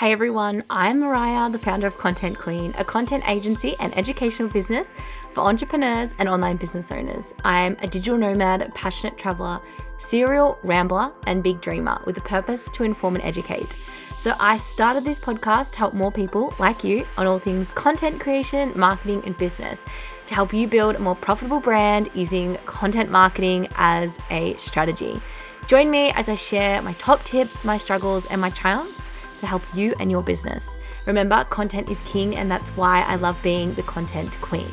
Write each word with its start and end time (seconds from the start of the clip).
Hey 0.00 0.12
everyone, 0.12 0.64
I'm 0.70 1.00
Mariah, 1.00 1.50
the 1.50 1.58
founder 1.58 1.86
of 1.86 1.98
Content 1.98 2.38
Queen, 2.38 2.72
a 2.78 2.84
content 2.86 3.22
agency 3.28 3.76
and 3.80 3.94
educational 3.98 4.48
business 4.48 4.94
for 5.34 5.42
entrepreneurs 5.42 6.14
and 6.18 6.26
online 6.26 6.56
business 6.56 6.90
owners. 6.90 7.34
I'm 7.44 7.76
a 7.82 7.86
digital 7.86 8.16
nomad, 8.16 8.74
passionate 8.74 9.18
traveler, 9.18 9.60
serial 9.98 10.58
rambler, 10.62 11.12
and 11.26 11.42
big 11.42 11.60
dreamer 11.60 12.00
with 12.06 12.16
a 12.16 12.22
purpose 12.22 12.70
to 12.70 12.84
inform 12.84 13.16
and 13.16 13.24
educate. 13.24 13.76
So 14.16 14.34
I 14.40 14.56
started 14.56 15.04
this 15.04 15.18
podcast 15.18 15.72
to 15.72 15.78
help 15.80 15.92
more 15.92 16.10
people 16.10 16.54
like 16.58 16.82
you 16.82 17.06
on 17.18 17.26
all 17.26 17.38
things 17.38 17.70
content 17.70 18.18
creation, 18.20 18.72
marketing, 18.74 19.22
and 19.26 19.36
business 19.36 19.84
to 20.24 20.34
help 20.34 20.54
you 20.54 20.66
build 20.66 20.94
a 20.96 20.98
more 20.98 21.14
profitable 21.14 21.60
brand 21.60 22.08
using 22.14 22.56
content 22.64 23.10
marketing 23.10 23.68
as 23.76 24.18
a 24.30 24.56
strategy. 24.56 25.20
Join 25.66 25.90
me 25.90 26.10
as 26.12 26.30
I 26.30 26.36
share 26.36 26.80
my 26.80 26.94
top 26.94 27.22
tips, 27.22 27.66
my 27.66 27.76
struggles, 27.76 28.24
and 28.24 28.40
my 28.40 28.48
triumphs 28.48 29.09
to 29.40 29.46
help 29.46 29.62
you 29.74 29.94
and 30.00 30.10
your 30.10 30.22
business. 30.22 30.76
Remember, 31.06 31.44
content 31.50 31.90
is 31.90 32.00
king, 32.02 32.36
and 32.36 32.50
that's 32.50 32.70
why 32.76 33.02
I 33.02 33.16
love 33.16 33.40
being 33.42 33.74
the 33.74 33.82
content 33.82 34.40
queen. 34.40 34.72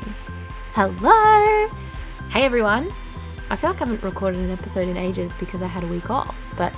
Hello! 0.74 1.68
Hey 2.30 2.44
everyone! 2.44 2.92
I 3.50 3.56
feel 3.56 3.72
like 3.72 3.82
I 3.82 3.86
haven't 3.86 4.04
recorded 4.04 4.42
an 4.42 4.52
episode 4.52 4.88
in 4.88 4.98
ages 4.98 5.34
because 5.40 5.62
I 5.62 5.68
had 5.68 5.84
a 5.84 5.88
week 5.88 6.10
off, 6.10 6.36
but 6.58 6.76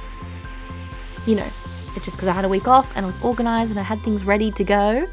you 1.26 1.36
know, 1.36 1.48
it's 1.96 2.06
just 2.06 2.18
because 2.18 2.30
I 2.30 2.32
had 2.32 2.46
a 2.46 2.50
week 2.50 2.68
off 2.68 2.96
and 2.96 3.06
I 3.06 3.08
was 3.08 3.22
organized 3.24 3.72
and 3.72 3.80
I 3.80 3.84
had 3.84 4.00
things 4.02 4.24
ready 4.24 4.52
to 4.52 4.64
go. 4.64 5.08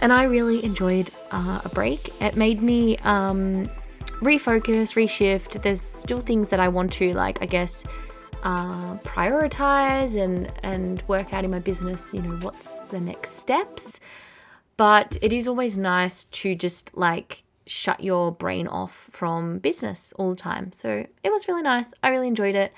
And 0.00 0.12
I 0.12 0.24
really 0.24 0.64
enjoyed 0.64 1.10
uh, 1.30 1.60
a 1.64 1.68
break. 1.68 2.12
It 2.20 2.36
made 2.36 2.60
me 2.60 2.98
um, 2.98 3.70
refocus, 4.20 4.94
reshift. 4.94 5.62
There's 5.62 5.80
still 5.80 6.20
things 6.20 6.50
that 6.50 6.58
I 6.58 6.68
want 6.68 6.92
to, 6.94 7.12
like, 7.12 7.40
I 7.40 7.46
guess, 7.46 7.84
uh, 8.42 8.96
prioritize 8.98 10.22
and 10.22 10.52
and 10.62 11.02
work 11.08 11.32
out 11.32 11.44
in 11.44 11.50
my 11.50 11.58
business. 11.58 12.12
You 12.12 12.22
know, 12.22 12.36
what's 12.40 12.78
the 12.90 13.00
next 13.00 13.32
steps? 13.32 14.00
But 14.76 15.16
it 15.22 15.32
is 15.32 15.46
always 15.46 15.78
nice 15.78 16.24
to 16.24 16.54
just 16.54 16.96
like 16.96 17.44
shut 17.66 18.02
your 18.02 18.32
brain 18.32 18.66
off 18.66 19.08
from 19.10 19.58
business 19.58 20.12
all 20.16 20.30
the 20.30 20.36
time. 20.36 20.72
So 20.72 21.06
it 21.22 21.30
was 21.30 21.46
really 21.48 21.62
nice. 21.62 21.92
I 22.02 22.08
really 22.08 22.28
enjoyed 22.28 22.54
it. 22.54 22.72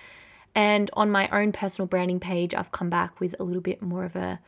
And 0.55 0.91
on 0.93 1.11
my 1.11 1.29
own 1.31 1.53
personal 1.53 1.87
branding 1.87 2.21
page, 2.21 2.55
I've 2.55 2.71
come 2.73 2.91
back 2.91 3.19
with 3.21 3.35
a 3.41 3.43
little 3.43 3.63
bit 3.63 3.83
more 3.83 4.05
of 4.05 4.15
a 4.15 4.41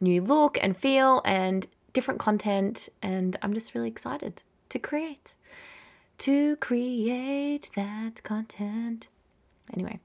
new 0.00 0.20
look 0.20 0.58
and 0.60 0.76
feel 0.76 1.22
and 1.24 1.66
different 1.92 2.20
content. 2.20 2.88
And 3.02 3.36
I'm 3.42 3.54
just 3.54 3.74
really 3.74 3.88
excited 3.88 4.42
to 4.68 4.78
create. 4.78 5.34
To 6.18 6.56
create 6.56 7.70
that 7.74 8.22
content. 8.22 9.08
Anyway, 9.72 10.00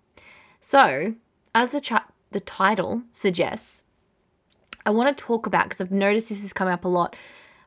so, 0.62 1.16
as 1.54 1.72
the 1.72 1.82
chat, 1.82 2.12
the 2.32 2.40
title 2.40 3.02
suggests, 3.12 3.84
I 4.86 4.92
want 4.92 5.16
to 5.16 5.24
talk 5.24 5.46
about 5.46 5.66
because 5.66 5.82
I've 5.82 5.92
noticed 5.92 6.30
this 6.30 6.42
has 6.42 6.54
come 6.54 6.68
up 6.68 6.86
a 6.86 6.88
lot, 6.88 7.16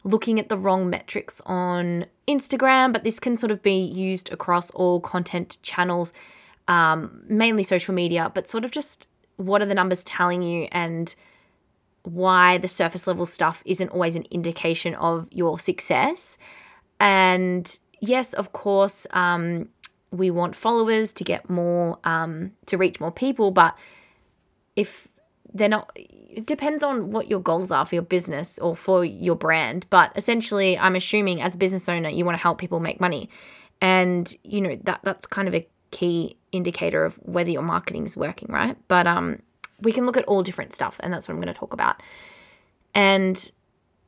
looking 0.04 0.38
at 0.38 0.48
the 0.48 0.56
wrong 0.58 0.88
metrics 0.88 1.40
on 1.44 2.06
Instagram, 2.26 2.92
but 2.92 3.04
this 3.04 3.20
can 3.20 3.36
sort 3.36 3.50
of 3.50 3.62
be 3.62 3.78
used 3.78 4.32
across 4.32 4.70
all 4.70 5.00
content 5.00 5.58
channels, 5.62 6.12
um, 6.68 7.22
mainly 7.28 7.62
social 7.62 7.94
media, 7.94 8.30
but 8.34 8.48
sort 8.48 8.64
of 8.64 8.70
just 8.70 9.08
what 9.36 9.60
are 9.60 9.66
the 9.66 9.74
numbers 9.74 10.04
telling 10.04 10.42
you 10.42 10.68
and 10.70 11.14
why 12.04 12.58
the 12.58 12.68
surface 12.68 13.06
level 13.06 13.26
stuff 13.26 13.62
isn't 13.66 13.88
always 13.88 14.14
an 14.14 14.24
indication 14.30 14.94
of 14.94 15.26
your 15.30 15.58
success. 15.58 16.36
And 17.00 17.78
yes, 18.00 18.34
of 18.34 18.52
course, 18.52 19.06
um, 19.10 19.68
we 20.14 20.30
want 20.30 20.54
followers 20.54 21.12
to 21.12 21.24
get 21.24 21.48
more 21.50 21.98
um, 22.04 22.52
to 22.66 22.78
reach 22.78 23.00
more 23.00 23.12
people 23.12 23.50
but 23.50 23.76
if 24.76 25.08
they're 25.52 25.68
not 25.68 25.90
it 26.34 26.46
depends 26.46 26.82
on 26.82 27.12
what 27.12 27.28
your 27.28 27.40
goals 27.40 27.70
are 27.70 27.86
for 27.86 27.94
your 27.94 28.02
business 28.02 28.58
or 28.58 28.74
for 28.74 29.04
your 29.04 29.36
brand. 29.36 29.86
But 29.88 30.12
essentially 30.16 30.76
i'm 30.76 30.96
assuming 30.96 31.40
as 31.40 31.54
a 31.54 31.58
business 31.58 31.88
owner 31.88 32.08
you 32.08 32.24
want 32.24 32.36
to 32.36 32.42
help 32.42 32.58
people 32.58 32.80
make 32.80 33.00
money. 33.00 33.30
And 33.80 34.34
you 34.42 34.60
know 34.60 34.76
that 34.84 35.00
that's 35.04 35.26
kind 35.26 35.48
of 35.48 35.54
a 35.54 35.66
key 35.90 36.36
indicator 36.50 37.04
of 37.04 37.14
whether 37.16 37.50
your 37.50 37.62
marketing 37.62 38.04
is 38.04 38.16
working 38.16 38.48
right? 38.50 38.76
But 38.88 39.06
um 39.06 39.40
we 39.80 39.92
can 39.92 40.06
look 40.06 40.16
at 40.16 40.24
all 40.24 40.42
different 40.42 40.72
stuff 40.72 40.98
and 41.00 41.12
that's 41.12 41.28
what 41.28 41.34
i'm 41.34 41.40
going 41.40 41.52
to 41.52 41.58
talk 41.58 41.72
about. 41.72 42.02
And 42.94 43.50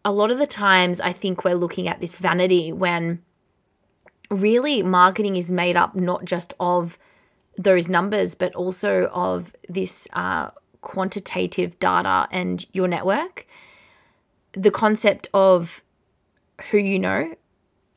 a 0.04 0.12
lot 0.12 0.30
of 0.30 0.38
the 0.38 0.47
times 0.47 1.00
i 1.00 1.12
think 1.12 1.44
we're 1.44 1.54
looking 1.54 1.88
at 1.88 2.00
this 2.00 2.14
vanity 2.14 2.72
when 2.72 3.22
really 4.31 4.82
marketing 4.82 5.37
is 5.37 5.50
made 5.50 5.76
up 5.76 5.94
not 5.94 6.25
just 6.25 6.54
of 6.60 6.98
those 7.56 7.88
numbers, 7.88 8.34
but 8.34 8.54
also 8.54 9.06
of 9.06 9.54
this 9.69 10.06
uh, 10.12 10.50
quantitative 10.81 11.78
data 11.78 12.28
and 12.31 12.65
your 12.72 12.88
network. 12.88 13.47
The 14.53 14.70
concept 14.70 15.28
of 15.34 15.82
who 16.70 16.78
you 16.78 16.98
know, 16.98 17.34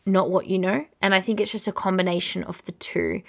not 0.06 0.30
what 0.30 0.48
you 0.48 0.60
know. 0.60 0.86
And 1.02 1.14
I 1.14 1.22
think 1.22 1.40
it's 1.40 1.52
just 1.52 1.68
a 1.68 1.72
combination 1.72 2.44
of 2.44 2.64
the 2.66 2.72
two. 2.74 3.22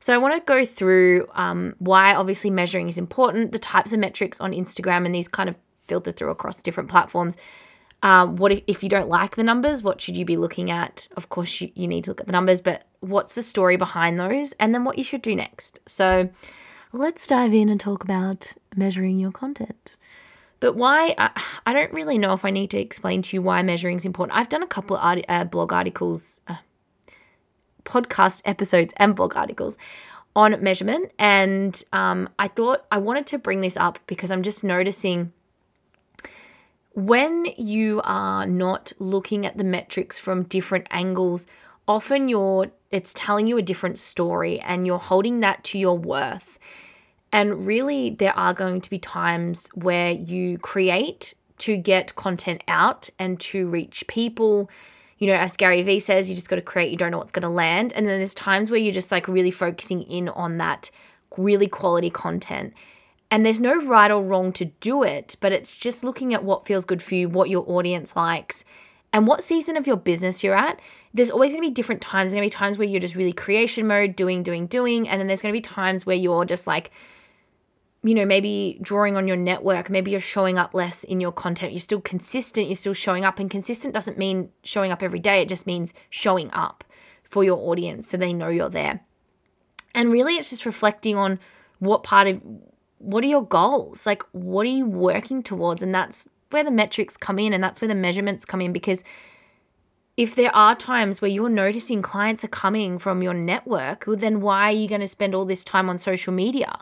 So 0.00 0.14
I 0.14 0.18
want 0.18 0.34
to 0.34 0.40
go 0.40 0.64
through 0.64 1.28
um, 1.34 1.74
why 1.78 2.14
obviously 2.14 2.50
measuring 2.50 2.88
is 2.88 2.98
important, 2.98 3.52
the 3.52 3.58
types 3.58 3.92
of 3.92 3.98
metrics 3.98 4.40
on 4.40 4.52
Instagram, 4.52 5.04
and 5.04 5.14
these 5.14 5.28
kind 5.28 5.48
of 5.48 5.58
filter 5.88 6.12
through 6.12 6.30
across 6.30 6.62
different 6.62 6.88
platforms, 6.88 7.36
um, 8.02 8.36
what 8.36 8.52
if, 8.52 8.62
if 8.66 8.82
you 8.82 8.88
don't 8.88 9.08
like 9.08 9.36
the 9.36 9.44
numbers? 9.44 9.82
What 9.82 10.00
should 10.00 10.16
you 10.16 10.24
be 10.24 10.36
looking 10.36 10.70
at? 10.70 11.08
Of 11.16 11.28
course, 11.28 11.60
you, 11.60 11.70
you 11.74 11.88
need 11.88 12.04
to 12.04 12.10
look 12.10 12.20
at 12.20 12.26
the 12.26 12.32
numbers, 12.32 12.60
but 12.60 12.86
what's 13.00 13.34
the 13.34 13.42
story 13.42 13.76
behind 13.76 14.18
those? 14.18 14.52
And 14.52 14.74
then 14.74 14.84
what 14.84 14.98
you 14.98 15.04
should 15.04 15.22
do 15.22 15.34
next. 15.34 15.80
So 15.86 16.28
let's 16.92 17.26
dive 17.26 17.52
in 17.52 17.68
and 17.68 17.80
talk 17.80 18.04
about 18.04 18.54
measuring 18.76 19.18
your 19.18 19.32
content. 19.32 19.96
But 20.60 20.74
why? 20.74 21.14
I, 21.18 21.30
I 21.66 21.72
don't 21.72 21.92
really 21.92 22.18
know 22.18 22.32
if 22.32 22.44
I 22.44 22.50
need 22.50 22.70
to 22.70 22.78
explain 22.78 23.22
to 23.22 23.36
you 23.36 23.42
why 23.42 23.62
measuring 23.62 23.96
is 23.96 24.04
important. 24.04 24.38
I've 24.38 24.48
done 24.48 24.62
a 24.62 24.66
couple 24.66 24.96
of 24.96 25.04
art, 25.04 25.24
uh, 25.28 25.44
blog 25.44 25.72
articles, 25.72 26.40
uh, 26.48 26.56
podcast 27.84 28.42
episodes, 28.44 28.92
and 28.96 29.16
blog 29.16 29.36
articles 29.36 29.76
on 30.36 30.60
measurement. 30.62 31.10
And 31.18 31.82
um, 31.92 32.28
I 32.38 32.48
thought 32.48 32.86
I 32.90 32.98
wanted 32.98 33.26
to 33.28 33.38
bring 33.38 33.60
this 33.60 33.76
up 33.76 33.98
because 34.06 34.30
I'm 34.30 34.42
just 34.42 34.62
noticing 34.62 35.32
when 36.98 37.46
you 37.56 38.00
are 38.02 38.44
not 38.44 38.92
looking 38.98 39.46
at 39.46 39.56
the 39.56 39.62
metrics 39.62 40.18
from 40.18 40.42
different 40.42 40.88
angles, 40.90 41.46
often 41.86 42.28
you're 42.28 42.72
it's 42.90 43.12
telling 43.14 43.46
you 43.46 43.56
a 43.58 43.62
different 43.62 43.98
story 43.98 44.58
and 44.60 44.86
you're 44.86 44.98
holding 44.98 45.40
that 45.40 45.62
to 45.62 45.78
your 45.78 45.96
worth. 45.96 46.58
And 47.32 47.66
really 47.66 48.10
there 48.10 48.36
are 48.36 48.54
going 48.54 48.80
to 48.80 48.90
be 48.90 48.98
times 48.98 49.68
where 49.74 50.10
you 50.10 50.58
create 50.58 51.34
to 51.58 51.76
get 51.76 52.16
content 52.16 52.64
out 52.66 53.10
and 53.18 53.38
to 53.40 53.68
reach 53.68 54.06
people. 54.08 54.70
You 55.18 55.26
know, 55.28 55.34
as 55.34 55.56
Gary 55.56 55.82
Vee 55.82 56.00
says, 56.00 56.28
you 56.28 56.34
just 56.34 56.48
got 56.48 56.56
to 56.56 56.62
create, 56.62 56.90
you 56.90 56.96
don't 56.96 57.10
know 57.10 57.18
what's 57.18 57.32
going 57.32 57.42
to 57.42 57.48
land. 57.48 57.92
And 57.92 58.08
then 58.08 58.18
there's 58.18 58.34
times 58.34 58.70
where 58.70 58.80
you're 58.80 58.92
just 58.92 59.12
like 59.12 59.28
really 59.28 59.50
focusing 59.50 60.02
in 60.02 60.30
on 60.30 60.56
that 60.58 60.90
really 61.36 61.68
quality 61.68 62.10
content 62.10 62.72
and 63.30 63.44
there's 63.44 63.60
no 63.60 63.74
right 63.74 64.10
or 64.10 64.22
wrong 64.22 64.52
to 64.54 64.66
do 64.66 65.02
it, 65.02 65.36
but 65.40 65.52
it's 65.52 65.76
just 65.76 66.02
looking 66.02 66.32
at 66.32 66.44
what 66.44 66.66
feels 66.66 66.84
good 66.84 67.02
for 67.02 67.14
you, 67.14 67.28
what 67.28 67.50
your 67.50 67.64
audience 67.68 68.16
likes, 68.16 68.64
and 69.12 69.26
what 69.26 69.42
season 69.42 69.76
of 69.76 69.86
your 69.86 69.96
business 69.96 70.42
you're 70.42 70.54
at. 70.54 70.80
There's 71.12 71.30
always 71.30 71.52
going 71.52 71.62
to 71.62 71.68
be 71.68 71.74
different 71.74 72.00
times. 72.00 72.30
There's 72.30 72.40
going 72.40 72.48
to 72.48 72.54
be 72.54 72.58
times 72.58 72.78
where 72.78 72.88
you're 72.88 73.00
just 73.00 73.14
really 73.14 73.32
creation 73.32 73.86
mode, 73.86 74.16
doing, 74.16 74.42
doing, 74.42 74.66
doing. 74.66 75.08
And 75.08 75.20
then 75.20 75.26
there's 75.26 75.42
going 75.42 75.52
to 75.52 75.56
be 75.56 75.62
times 75.62 76.06
where 76.06 76.16
you're 76.16 76.44
just 76.44 76.66
like, 76.66 76.90
you 78.02 78.14
know, 78.14 78.24
maybe 78.24 78.78
drawing 78.80 79.16
on 79.16 79.26
your 79.26 79.36
network. 79.36 79.90
Maybe 79.90 80.10
you're 80.10 80.20
showing 80.20 80.58
up 80.58 80.72
less 80.74 81.04
in 81.04 81.20
your 81.20 81.32
content. 81.32 81.72
You're 81.72 81.80
still 81.80 82.00
consistent. 82.00 82.68
You're 82.68 82.76
still 82.76 82.94
showing 82.94 83.24
up. 83.24 83.38
And 83.38 83.50
consistent 83.50 83.94
doesn't 83.94 84.18
mean 84.18 84.50
showing 84.62 84.92
up 84.92 85.02
every 85.02 85.18
day, 85.18 85.42
it 85.42 85.48
just 85.48 85.66
means 85.66 85.92
showing 86.10 86.50
up 86.52 86.84
for 87.24 87.44
your 87.44 87.58
audience 87.58 88.08
so 88.08 88.16
they 88.16 88.32
know 88.32 88.48
you're 88.48 88.70
there. 88.70 89.00
And 89.94 90.12
really, 90.12 90.34
it's 90.34 90.50
just 90.50 90.66
reflecting 90.66 91.16
on 91.16 91.38
what 91.78 92.02
part 92.02 92.28
of 92.28 92.42
what 92.98 93.24
are 93.24 93.28
your 93.28 93.44
goals? 93.44 94.06
Like, 94.06 94.22
what 94.32 94.66
are 94.66 94.70
you 94.70 94.86
working 94.86 95.42
towards? 95.42 95.82
And 95.82 95.94
that's 95.94 96.28
where 96.50 96.64
the 96.64 96.70
metrics 96.70 97.16
come 97.16 97.38
in 97.38 97.52
and 97.52 97.62
that's 97.62 97.80
where 97.80 97.88
the 97.88 97.94
measurements 97.94 98.44
come 98.44 98.60
in 98.60 98.72
because 98.72 99.04
if 100.16 100.34
there 100.34 100.54
are 100.54 100.74
times 100.74 101.22
where 101.22 101.30
you're 101.30 101.48
noticing 101.48 102.02
clients 102.02 102.42
are 102.42 102.48
coming 102.48 102.98
from 102.98 103.22
your 103.22 103.34
network, 103.34 104.04
well, 104.06 104.16
then 104.16 104.40
why 104.40 104.70
are 104.70 104.76
you 104.76 104.88
going 104.88 105.00
to 105.00 105.06
spend 105.06 105.32
all 105.32 105.44
this 105.44 105.62
time 105.62 105.88
on 105.88 105.96
social 105.96 106.32
media? 106.32 106.76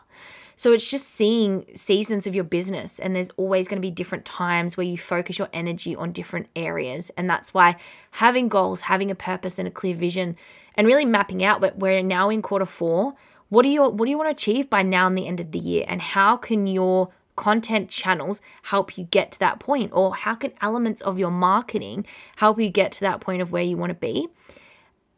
So 0.55 0.73
it's 0.73 0.89
just 0.89 1.07
seeing 1.09 1.63
seasons 1.75 2.25
of 2.25 2.33
your 2.33 2.43
business, 2.43 2.97
and 2.97 3.15
there's 3.15 3.29
always 3.37 3.67
going 3.67 3.77
to 3.77 3.87
be 3.87 3.91
different 3.91 4.25
times 4.25 4.75
where 4.75 4.87
you 4.87 4.97
focus 4.97 5.37
your 5.37 5.49
energy 5.53 5.95
on 5.95 6.11
different 6.11 6.47
areas. 6.55 7.11
And 7.15 7.29
that's 7.29 7.53
why 7.53 7.77
having 8.09 8.47
goals, 8.47 8.81
having 8.81 9.11
a 9.11 9.15
purpose, 9.15 9.59
and 9.59 9.67
a 9.67 9.71
clear 9.71 9.93
vision, 9.93 10.35
and 10.73 10.87
really 10.87 11.05
mapping 11.05 11.43
out. 11.43 11.61
But 11.61 11.77
we're 11.77 12.01
now 12.01 12.31
in 12.31 12.41
quarter 12.41 12.65
four, 12.65 13.13
what 13.49 13.63
do 13.63 13.69
you 13.69 13.81
what 13.83 14.05
do 14.05 14.09
you 14.09 14.17
want 14.17 14.27
to 14.27 14.31
achieve 14.31 14.69
by 14.69 14.83
now 14.83 15.07
and 15.07 15.17
the 15.17 15.27
end 15.27 15.39
of 15.39 15.51
the 15.51 15.59
year? 15.59 15.85
And 15.87 16.01
how 16.01 16.37
can 16.37 16.67
your 16.67 17.09
content 17.35 17.89
channels 17.89 18.41
help 18.63 18.97
you 18.97 19.05
get 19.05 19.31
to 19.31 19.39
that 19.39 19.59
point? 19.59 19.91
Or 19.93 20.15
how 20.15 20.35
can 20.35 20.51
elements 20.61 21.01
of 21.01 21.17
your 21.17 21.31
marketing 21.31 22.05
help 22.35 22.59
you 22.59 22.69
get 22.69 22.91
to 22.93 23.01
that 23.01 23.21
point 23.21 23.41
of 23.41 23.51
where 23.51 23.63
you 23.63 23.77
want 23.77 23.91
to 23.91 23.95
be? 23.95 24.27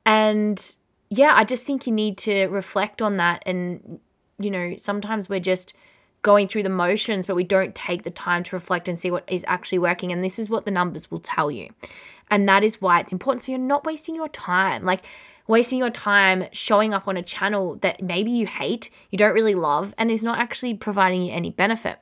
And 0.06 0.76
yeah, 1.10 1.31
I 1.34 1.44
just 1.44 1.66
think 1.66 1.88
you 1.88 1.94
need 1.94 2.18
to 2.20 2.48
reflect 2.48 3.02
on 3.02 3.18
that. 3.18 3.42
And, 3.46 4.00
you 4.38 4.52
know, 4.52 4.76
sometimes 4.78 5.28
we're 5.28 5.40
just 5.40 5.74
going 6.22 6.48
through 6.48 6.64
the 6.64 6.70
motions, 6.70 7.26
but 7.26 7.36
we 7.36 7.44
don't 7.44 7.74
take 7.74 8.04
the 8.04 8.12
time 8.12 8.44
to 8.44 8.56
reflect 8.56 8.88
and 8.88 9.00
see 9.00 9.10
what 9.10 9.24
is 9.31 9.46
actually 9.48 9.80
working. 9.80 10.12
And 10.12 10.24
this 10.24 10.38
is 10.38 10.50
what 10.50 10.66
the 10.66 10.72
numbers 10.72 11.10
will 11.10 11.20
tell 11.20 11.50
you. 11.50 11.70
And 12.30 12.48
that 12.48 12.64
is 12.64 12.80
why 12.80 13.00
it's 13.00 13.14
important. 13.14 13.42
So 13.42 13.52
you're 13.52 13.60
not 13.60 13.86
wasting 13.86 14.16
your 14.16 14.28
time. 14.28 14.84
Like, 14.84 15.06
wasting 15.50 15.80
your 15.80 15.90
time 15.90 16.46
showing 16.51 16.94
up 16.94 17.07
on 17.07 17.18
a 17.18 17.24
channel 17.24 17.75
that 17.78 18.04
maybe 18.04 18.30
you 18.30 18.46
hate, 18.46 18.92
you 19.10 19.18
don't 19.18 19.34
really 19.34 19.56
love, 19.56 19.96
and 19.98 20.12
is 20.12 20.24
not 20.24 20.38
actually 20.38 20.75
providing 20.75 21.24
you 21.24 21.34
any 21.34 21.50
benefit. 21.50 21.98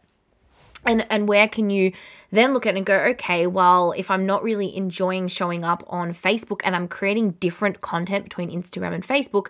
And, 0.86 1.08
and 1.10 1.30
where 1.30 1.48
can 1.48 1.70
you 1.70 1.94
then 2.30 2.54
look 2.54 2.66
at 2.66 2.76
and 2.76 2.86
go, 2.86 2.98
okay, 3.12 3.48
well, 3.48 3.94
if 3.96 4.12
I'm 4.12 4.26
not 4.26 4.44
really 4.44 4.76
enjoying 4.76 5.30
showing 5.30 5.64
up 5.64 5.82
on 5.88 6.14
Facebook 6.14 6.60
and 6.66 6.76
I'm 6.76 6.90
creating 6.90 7.32
different 7.40 7.80
content 7.80 8.26
between 8.26 8.52
Instagram 8.52 8.94
and 8.94 9.08
Facebook, 9.08 9.48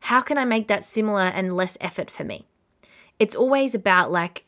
how 0.00 0.22
can 0.22 0.38
I 0.38 0.44
make 0.44 0.66
that 0.66 0.84
similar 0.84 1.22
and 1.22 1.52
less 1.52 1.78
effort 1.80 2.10
for 2.10 2.24
me? 2.24 2.46
It's 3.20 3.36
always 3.36 3.76
about 3.76 4.10
like 4.10 4.44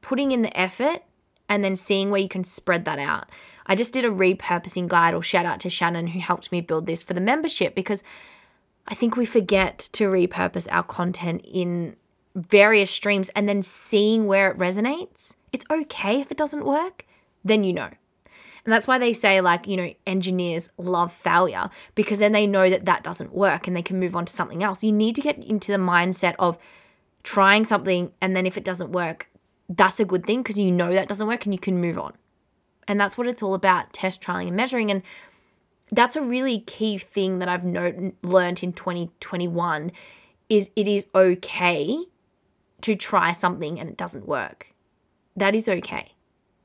putting 0.00 0.32
in 0.32 0.42
the 0.42 0.56
effort 0.58 1.04
and 1.48 1.62
then 1.62 1.76
seeing 1.76 2.10
where 2.10 2.20
you 2.20 2.28
can 2.28 2.42
spread 2.42 2.84
that 2.84 2.98
out. 2.98 3.30
I 3.68 3.74
just 3.74 3.92
did 3.92 4.04
a 4.04 4.10
repurposing 4.10 4.88
guide, 4.88 5.14
or 5.14 5.22
shout 5.22 5.46
out 5.46 5.60
to 5.60 5.70
Shannon 5.70 6.08
who 6.08 6.20
helped 6.20 6.50
me 6.50 6.60
build 6.60 6.86
this 6.86 7.02
for 7.02 7.14
the 7.14 7.20
membership 7.20 7.74
because 7.74 8.02
I 8.86 8.94
think 8.94 9.16
we 9.16 9.26
forget 9.26 9.90
to 9.92 10.08
repurpose 10.08 10.66
our 10.70 10.82
content 10.82 11.42
in 11.44 11.96
various 12.34 12.90
streams 12.90 13.28
and 13.30 13.48
then 13.48 13.62
seeing 13.62 14.26
where 14.26 14.50
it 14.50 14.58
resonates. 14.58 15.36
It's 15.52 15.66
okay 15.70 16.20
if 16.20 16.30
it 16.30 16.38
doesn't 16.38 16.64
work, 16.64 17.04
then 17.44 17.64
you 17.64 17.72
know. 17.72 17.90
And 18.64 18.72
that's 18.72 18.86
why 18.86 18.98
they 18.98 19.12
say, 19.12 19.40
like, 19.40 19.66
you 19.66 19.76
know, 19.76 19.94
engineers 20.06 20.70
love 20.76 21.12
failure 21.12 21.70
because 21.94 22.18
then 22.18 22.32
they 22.32 22.46
know 22.46 22.68
that 22.68 22.84
that 22.84 23.02
doesn't 23.02 23.34
work 23.34 23.66
and 23.66 23.76
they 23.76 23.82
can 23.82 23.98
move 23.98 24.16
on 24.16 24.26
to 24.26 24.32
something 24.32 24.62
else. 24.62 24.82
You 24.82 24.92
need 24.92 25.14
to 25.16 25.22
get 25.22 25.42
into 25.42 25.72
the 25.72 25.78
mindset 25.78 26.34
of 26.38 26.58
trying 27.22 27.64
something 27.64 28.12
and 28.20 28.34
then 28.34 28.46
if 28.46 28.56
it 28.56 28.64
doesn't 28.64 28.92
work, 28.92 29.30
that's 29.68 30.00
a 30.00 30.04
good 30.04 30.26
thing 30.26 30.42
because 30.42 30.58
you 30.58 30.70
know 30.70 30.92
that 30.92 31.08
doesn't 31.08 31.26
work 31.26 31.44
and 31.44 31.54
you 31.54 31.58
can 31.58 31.80
move 31.80 31.98
on. 31.98 32.14
And 32.88 32.98
that's 32.98 33.18
what 33.18 33.26
it's 33.26 33.42
all 33.42 33.54
about 33.54 33.92
test, 33.92 34.22
trialing, 34.22 34.48
and 34.48 34.56
measuring. 34.56 34.90
And 34.90 35.02
that's 35.92 36.16
a 36.16 36.22
really 36.22 36.60
key 36.60 36.98
thing 36.98 37.38
that 37.38 37.48
I've 37.48 37.64
no- 37.64 38.12
learned 38.22 38.62
in 38.62 38.72
2021 38.72 39.92
is 40.48 40.70
it 40.74 40.88
is 40.88 41.06
okay 41.14 42.04
to 42.80 42.94
try 42.94 43.32
something 43.32 43.78
and 43.78 43.88
it 43.88 43.96
doesn't 43.96 44.26
work. 44.26 44.74
That 45.36 45.54
is 45.54 45.68
okay. 45.68 46.14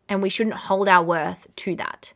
And 0.07 0.21
we 0.21 0.29
shouldn't 0.29 0.55
hold 0.55 0.87
our 0.87 1.03
worth 1.03 1.47
to 1.57 1.75
that. 1.75 2.13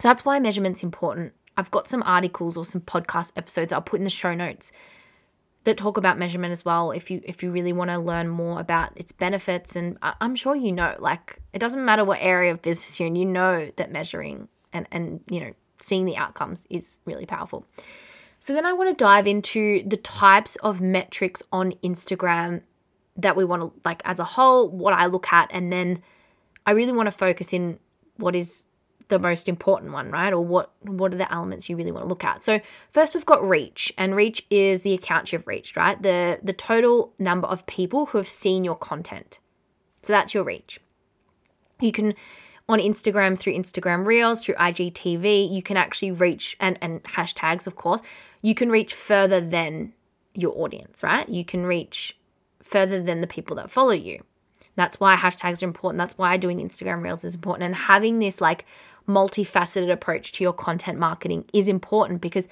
So 0.00 0.08
that's 0.08 0.24
why 0.24 0.38
measurement's 0.40 0.82
important. 0.82 1.34
I've 1.56 1.70
got 1.70 1.86
some 1.86 2.02
articles 2.04 2.56
or 2.56 2.64
some 2.64 2.80
podcast 2.80 3.32
episodes 3.36 3.72
I'll 3.72 3.82
put 3.82 4.00
in 4.00 4.04
the 4.04 4.10
show 4.10 4.34
notes 4.34 4.72
that 5.64 5.76
talk 5.76 5.96
about 5.96 6.18
measurement 6.18 6.52
as 6.52 6.64
well 6.64 6.90
if 6.90 7.10
you 7.10 7.20
if 7.24 7.42
you 7.42 7.50
really 7.50 7.72
want 7.72 7.90
to 7.90 7.98
learn 7.98 8.28
more 8.28 8.60
about 8.60 8.92
its 8.96 9.12
benefits. 9.12 9.76
And 9.76 9.98
I, 10.02 10.14
am 10.20 10.36
sure 10.36 10.54
you 10.54 10.72
know 10.72 10.94
like 10.98 11.40
it 11.52 11.58
doesn't 11.58 11.84
matter 11.84 12.04
what 12.04 12.18
area 12.20 12.52
of 12.52 12.62
business 12.62 13.00
you're 13.00 13.06
in 13.06 13.16
you 13.16 13.24
know 13.24 13.70
that 13.76 13.90
measuring 13.90 14.48
and 14.72 14.86
and 14.92 15.20
you 15.28 15.40
know 15.40 15.52
seeing 15.80 16.04
the 16.04 16.16
outcomes 16.16 16.66
is 16.70 16.98
really 17.04 17.26
powerful. 17.26 17.66
So 18.40 18.52
then 18.52 18.66
I 18.66 18.74
want 18.74 18.90
to 18.90 19.02
dive 19.02 19.26
into 19.26 19.82
the 19.86 19.96
types 19.96 20.56
of 20.56 20.80
metrics 20.80 21.42
on 21.50 21.72
Instagram 21.82 22.62
that 23.16 23.36
we 23.36 23.44
want 23.44 23.62
to 23.62 23.72
like 23.84 24.02
as 24.04 24.18
a 24.18 24.24
whole, 24.24 24.68
what 24.68 24.92
I 24.92 25.06
look 25.06 25.32
at, 25.32 25.50
and 25.52 25.72
then 25.72 26.02
I 26.66 26.72
really 26.72 26.92
want 26.92 27.06
to 27.06 27.12
focus 27.12 27.52
in 27.52 27.78
what 28.16 28.36
is 28.36 28.66
the 29.08 29.18
most 29.18 29.48
important 29.48 29.92
one, 29.92 30.10
right? 30.10 30.32
Or 30.32 30.44
what 30.44 30.72
what 30.82 31.12
are 31.12 31.16
the 31.16 31.32
elements 31.32 31.68
you 31.68 31.76
really 31.76 31.92
want 31.92 32.04
to 32.04 32.08
look 32.08 32.24
at? 32.24 32.44
So 32.44 32.60
first 32.92 33.14
we've 33.14 33.26
got 33.26 33.46
reach, 33.46 33.92
and 33.98 34.14
reach 34.14 34.46
is 34.50 34.82
the 34.82 34.94
account 34.94 35.32
you've 35.32 35.46
reached, 35.46 35.76
right? 35.76 36.00
The 36.00 36.40
the 36.42 36.52
total 36.52 37.12
number 37.18 37.46
of 37.48 37.66
people 37.66 38.06
who 38.06 38.18
have 38.18 38.28
seen 38.28 38.64
your 38.64 38.76
content. 38.76 39.40
So 40.02 40.12
that's 40.12 40.34
your 40.34 40.44
reach. 40.44 40.80
You 41.80 41.92
can 41.92 42.14
on 42.68 42.78
Instagram 42.78 43.38
through 43.38 43.54
Instagram 43.54 44.06
Reels, 44.06 44.44
through 44.44 44.54
IGTV, 44.54 45.52
you 45.52 45.62
can 45.62 45.76
actually 45.76 46.12
reach 46.12 46.56
and 46.60 46.78
and 46.80 47.02
hashtags, 47.04 47.66
of 47.66 47.76
course 47.76 48.00
you 48.44 48.54
can 48.54 48.68
reach 48.68 48.92
further 48.92 49.40
than 49.40 49.94
your 50.34 50.52
audience, 50.58 51.02
right? 51.02 51.26
You 51.26 51.46
can 51.46 51.64
reach 51.64 52.14
further 52.62 53.02
than 53.02 53.22
the 53.22 53.26
people 53.26 53.56
that 53.56 53.70
follow 53.70 53.92
you. 53.92 54.22
That's 54.76 55.00
why 55.00 55.16
hashtags 55.16 55.62
are 55.62 55.66
important. 55.66 55.96
That's 55.96 56.18
why 56.18 56.36
doing 56.36 56.58
Instagram 56.58 57.02
Reels 57.02 57.24
is 57.24 57.34
important. 57.34 57.64
And 57.64 57.74
having 57.74 58.18
this 58.18 58.42
like 58.42 58.66
multifaceted 59.08 59.90
approach 59.90 60.32
to 60.32 60.44
your 60.44 60.52
content 60.52 60.98
marketing 60.98 61.44
is 61.52 61.68
important 61.68 62.20
because 62.20 62.48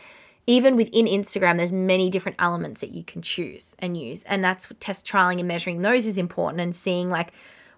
even 0.46 0.76
within 0.76 1.06
Instagram, 1.06 1.56
there's 1.56 1.72
many 1.72 2.10
different 2.10 2.36
elements 2.40 2.80
that 2.80 2.90
you 2.90 3.04
can 3.04 3.22
choose 3.22 3.76
and 3.78 3.96
use. 3.96 4.22
And 4.24 4.42
that's 4.42 4.72
test 4.80 5.06
trialing 5.06 5.38
and 5.38 5.48
measuring 5.48 5.82
those 5.82 6.04
is 6.06 6.18
important 6.18 6.60
and 6.60 6.74
seeing 6.74 7.10
like 7.10 7.32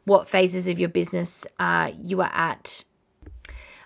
what 0.05 0.29
phases 0.29 0.69
of 0.69 0.79
your 0.79 0.89
business 0.89 1.47
uh, 1.59 1.93
you 2.01 2.21
are 2.21 2.33
at 2.33 2.85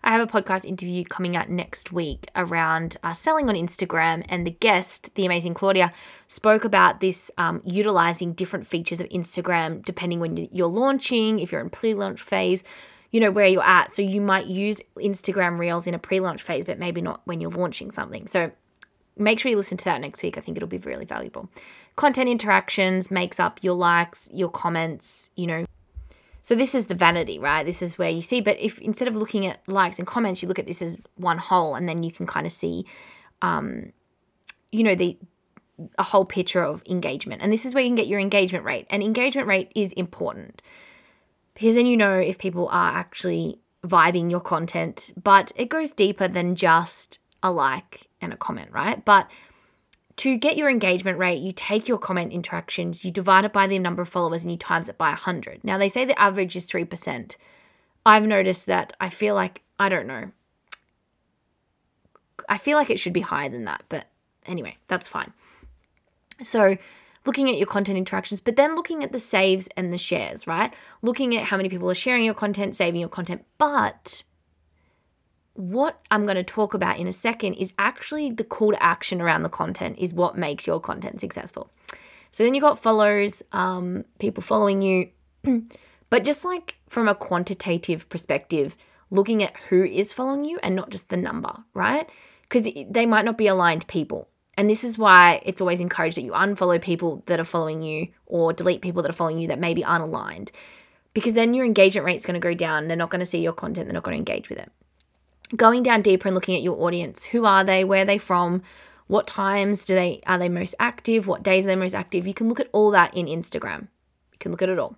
I 0.02 0.12
have 0.12 0.20
a 0.20 0.30
podcast 0.30 0.64
interview 0.64 1.04
coming 1.04 1.36
out 1.36 1.48
next 1.48 1.92
week 1.92 2.30
around 2.36 2.96
uh, 3.02 3.12
selling 3.12 3.48
on 3.48 3.54
Instagram, 3.54 4.24
and 4.28 4.46
the 4.46 4.50
guest, 4.52 5.14
the 5.16 5.26
amazing 5.26 5.54
Claudia, 5.54 5.92
spoke 6.28 6.64
about 6.64 7.00
this 7.00 7.30
um, 7.36 7.60
utilizing 7.64 8.32
different 8.32 8.66
features 8.66 9.00
of 9.00 9.08
Instagram 9.08 9.84
depending 9.84 10.20
when 10.20 10.48
you're 10.52 10.68
launching, 10.68 11.40
if 11.40 11.50
you're 11.50 11.60
in 11.60 11.70
pre 11.70 11.94
launch 11.94 12.22
phase, 12.22 12.64
you 13.10 13.20
know, 13.20 13.30
where 13.30 13.46
you're 13.46 13.64
at. 13.64 13.92
So 13.92 14.02
you 14.02 14.20
might 14.20 14.46
use 14.46 14.80
Instagram 14.96 15.58
Reels 15.58 15.86
in 15.86 15.94
a 15.94 15.98
pre 15.98 16.20
launch 16.20 16.42
phase, 16.42 16.64
but 16.64 16.78
maybe 16.78 17.00
not 17.00 17.20
when 17.24 17.40
you're 17.40 17.50
launching 17.50 17.90
something. 17.90 18.26
So 18.26 18.50
make 19.16 19.38
sure 19.38 19.50
you 19.50 19.56
listen 19.56 19.78
to 19.78 19.84
that 19.86 20.00
next 20.00 20.22
week. 20.22 20.38
I 20.38 20.40
think 20.40 20.56
it'll 20.56 20.68
be 20.68 20.78
really 20.78 21.04
valuable. 21.04 21.48
Content 21.96 22.28
interactions 22.28 23.10
makes 23.10 23.40
up 23.40 23.62
your 23.62 23.74
likes, 23.74 24.30
your 24.32 24.50
comments, 24.50 25.30
you 25.36 25.46
know, 25.46 25.64
so 26.48 26.54
this 26.54 26.74
is 26.74 26.86
the 26.86 26.94
vanity, 26.94 27.38
right? 27.38 27.66
This 27.66 27.82
is 27.82 27.98
where 27.98 28.08
you 28.08 28.22
see. 28.22 28.40
But 28.40 28.58
if 28.58 28.78
instead 28.78 29.06
of 29.06 29.14
looking 29.14 29.44
at 29.44 29.60
likes 29.68 29.98
and 29.98 30.08
comments, 30.08 30.40
you 30.40 30.48
look 30.48 30.58
at 30.58 30.66
this 30.66 30.80
as 30.80 30.96
one 31.16 31.36
whole, 31.36 31.74
and 31.74 31.86
then 31.86 32.02
you 32.02 32.10
can 32.10 32.26
kind 32.26 32.46
of 32.46 32.52
see, 32.52 32.86
um, 33.42 33.92
you 34.72 34.82
know, 34.82 34.94
the 34.94 35.18
a 35.98 36.02
whole 36.02 36.24
picture 36.24 36.62
of 36.62 36.82
engagement. 36.88 37.42
And 37.42 37.52
this 37.52 37.66
is 37.66 37.74
where 37.74 37.84
you 37.84 37.90
can 37.90 37.96
get 37.96 38.06
your 38.06 38.18
engagement 38.18 38.64
rate. 38.64 38.86
And 38.88 39.02
engagement 39.02 39.46
rate 39.46 39.70
is 39.74 39.92
important 39.92 40.62
because 41.58 41.74
then 41.74 41.86
you 41.86 41.96
know 41.96 42.18
if 42.18 42.38
people 42.38 42.68
are 42.68 42.96
actually 42.96 43.58
vibing 43.84 44.30
your 44.30 44.40
content. 44.40 45.12
But 45.20 45.52
it 45.56 45.68
goes 45.68 45.90
deeper 45.90 46.28
than 46.28 46.54
just 46.54 47.18
a 47.42 47.50
like 47.50 48.06
and 48.20 48.32
a 48.32 48.36
comment, 48.36 48.70
right? 48.70 49.04
But 49.04 49.28
to 50.16 50.36
get 50.36 50.56
your 50.56 50.70
engagement 50.70 51.18
rate, 51.18 51.40
you 51.40 51.52
take 51.52 51.88
your 51.88 51.98
comment 51.98 52.32
interactions, 52.32 53.04
you 53.04 53.10
divide 53.10 53.44
it 53.44 53.52
by 53.52 53.66
the 53.66 53.78
number 53.78 54.02
of 54.02 54.08
followers, 54.08 54.44
and 54.44 54.52
you 54.52 54.58
times 54.58 54.88
it 54.88 54.98
by 54.98 55.10
100. 55.10 55.62
Now, 55.64 55.78
they 55.78 55.88
say 55.88 56.04
the 56.04 56.20
average 56.20 56.56
is 56.56 56.66
3%. 56.66 57.36
I've 58.06 58.26
noticed 58.26 58.66
that 58.66 58.92
I 59.00 59.08
feel 59.08 59.34
like, 59.34 59.62
I 59.78 59.88
don't 59.88 60.06
know. 60.06 60.30
I 62.48 62.58
feel 62.58 62.78
like 62.78 62.90
it 62.90 62.98
should 63.00 63.12
be 63.12 63.20
higher 63.20 63.48
than 63.48 63.64
that, 63.64 63.82
but 63.88 64.06
anyway, 64.46 64.76
that's 64.86 65.08
fine. 65.08 65.32
So, 66.42 66.76
looking 67.28 67.50
at 67.50 67.58
your 67.58 67.66
content 67.66 67.98
interactions, 67.98 68.40
but 68.40 68.56
then 68.56 68.74
looking 68.74 69.04
at 69.04 69.12
the 69.12 69.18
saves 69.18 69.68
and 69.76 69.92
the 69.92 69.98
shares, 69.98 70.46
right? 70.46 70.72
Looking 71.02 71.36
at 71.36 71.44
how 71.44 71.58
many 71.58 71.68
people 71.68 71.90
are 71.90 71.94
sharing 71.94 72.24
your 72.24 72.32
content, 72.32 72.74
saving 72.74 73.00
your 73.00 73.10
content, 73.10 73.44
but 73.58 74.22
what 75.52 76.00
I'm 76.10 76.24
going 76.24 76.36
to 76.36 76.42
talk 76.42 76.72
about 76.72 76.98
in 76.98 77.06
a 77.06 77.12
second 77.12 77.54
is 77.54 77.74
actually 77.78 78.30
the 78.30 78.44
call 78.44 78.72
to 78.72 78.82
action 78.82 79.20
around 79.20 79.42
the 79.42 79.50
content 79.50 79.98
is 79.98 80.14
what 80.14 80.38
makes 80.38 80.66
your 80.66 80.80
content 80.80 81.20
successful. 81.20 81.70
So 82.30 82.44
then 82.44 82.54
you 82.54 82.62
got 82.62 82.78
follows, 82.78 83.42
um, 83.52 84.06
people 84.18 84.42
following 84.42 84.80
you, 84.80 85.10
but 86.08 86.24
just 86.24 86.46
like 86.46 86.76
from 86.88 87.08
a 87.08 87.14
quantitative 87.14 88.08
perspective, 88.08 88.74
looking 89.10 89.42
at 89.42 89.54
who 89.68 89.84
is 89.84 90.14
following 90.14 90.44
you 90.44 90.58
and 90.62 90.74
not 90.74 90.88
just 90.88 91.10
the 91.10 91.16
number, 91.18 91.52
right? 91.74 92.08
Because 92.42 92.66
they 92.88 93.04
might 93.04 93.26
not 93.26 93.36
be 93.36 93.48
aligned 93.48 93.86
people. 93.86 94.30
And 94.58 94.68
this 94.68 94.84
is 94.84 94.98
why 94.98 95.40
it's 95.46 95.62
always 95.62 95.80
encouraged 95.80 96.18
that 96.18 96.22
you 96.22 96.32
unfollow 96.32 96.82
people 96.82 97.22
that 97.26 97.40
are 97.40 97.44
following 97.44 97.80
you 97.80 98.08
or 98.26 98.52
delete 98.52 98.82
people 98.82 99.00
that 99.02 99.08
are 99.08 99.14
following 99.14 99.38
you 99.38 99.48
that 99.48 99.58
maybe 99.58 99.82
aren't 99.82 100.04
aligned. 100.04 100.52
Because 101.14 101.32
then 101.32 101.54
your 101.54 101.64
engagement 101.64 102.04
rate 102.04 102.16
is 102.16 102.26
going 102.26 102.34
to 102.34 102.40
go 102.40 102.52
down. 102.52 102.88
They're 102.88 102.96
not 102.96 103.08
going 103.08 103.20
to 103.20 103.26
see 103.26 103.40
your 103.40 103.54
content, 103.54 103.86
they're 103.86 103.94
not 103.94 104.02
going 104.02 104.16
to 104.16 104.18
engage 104.18 104.50
with 104.50 104.58
it 104.58 104.70
going 105.56 105.82
down 105.82 106.02
deeper 106.02 106.28
and 106.28 106.34
looking 106.34 106.54
at 106.54 106.62
your 106.62 106.80
audience. 106.82 107.24
Who 107.24 107.44
are 107.44 107.64
they? 107.64 107.84
Where 107.84 108.02
are 108.02 108.06
they 108.06 108.18
from? 108.18 108.62
What 109.06 109.26
times 109.26 109.86
do 109.86 109.94
they 109.94 110.20
are 110.26 110.38
they 110.38 110.48
most 110.48 110.74
active? 110.78 111.26
What 111.26 111.42
days 111.42 111.64
are 111.64 111.68
they 111.68 111.76
most 111.76 111.94
active? 111.94 112.26
You 112.26 112.34
can 112.34 112.48
look 112.48 112.60
at 112.60 112.68
all 112.72 112.90
that 112.90 113.14
in 113.14 113.26
Instagram. 113.26 113.82
You 114.32 114.38
can 114.38 114.50
look 114.50 114.62
at 114.62 114.68
it 114.68 114.78
all. 114.78 114.96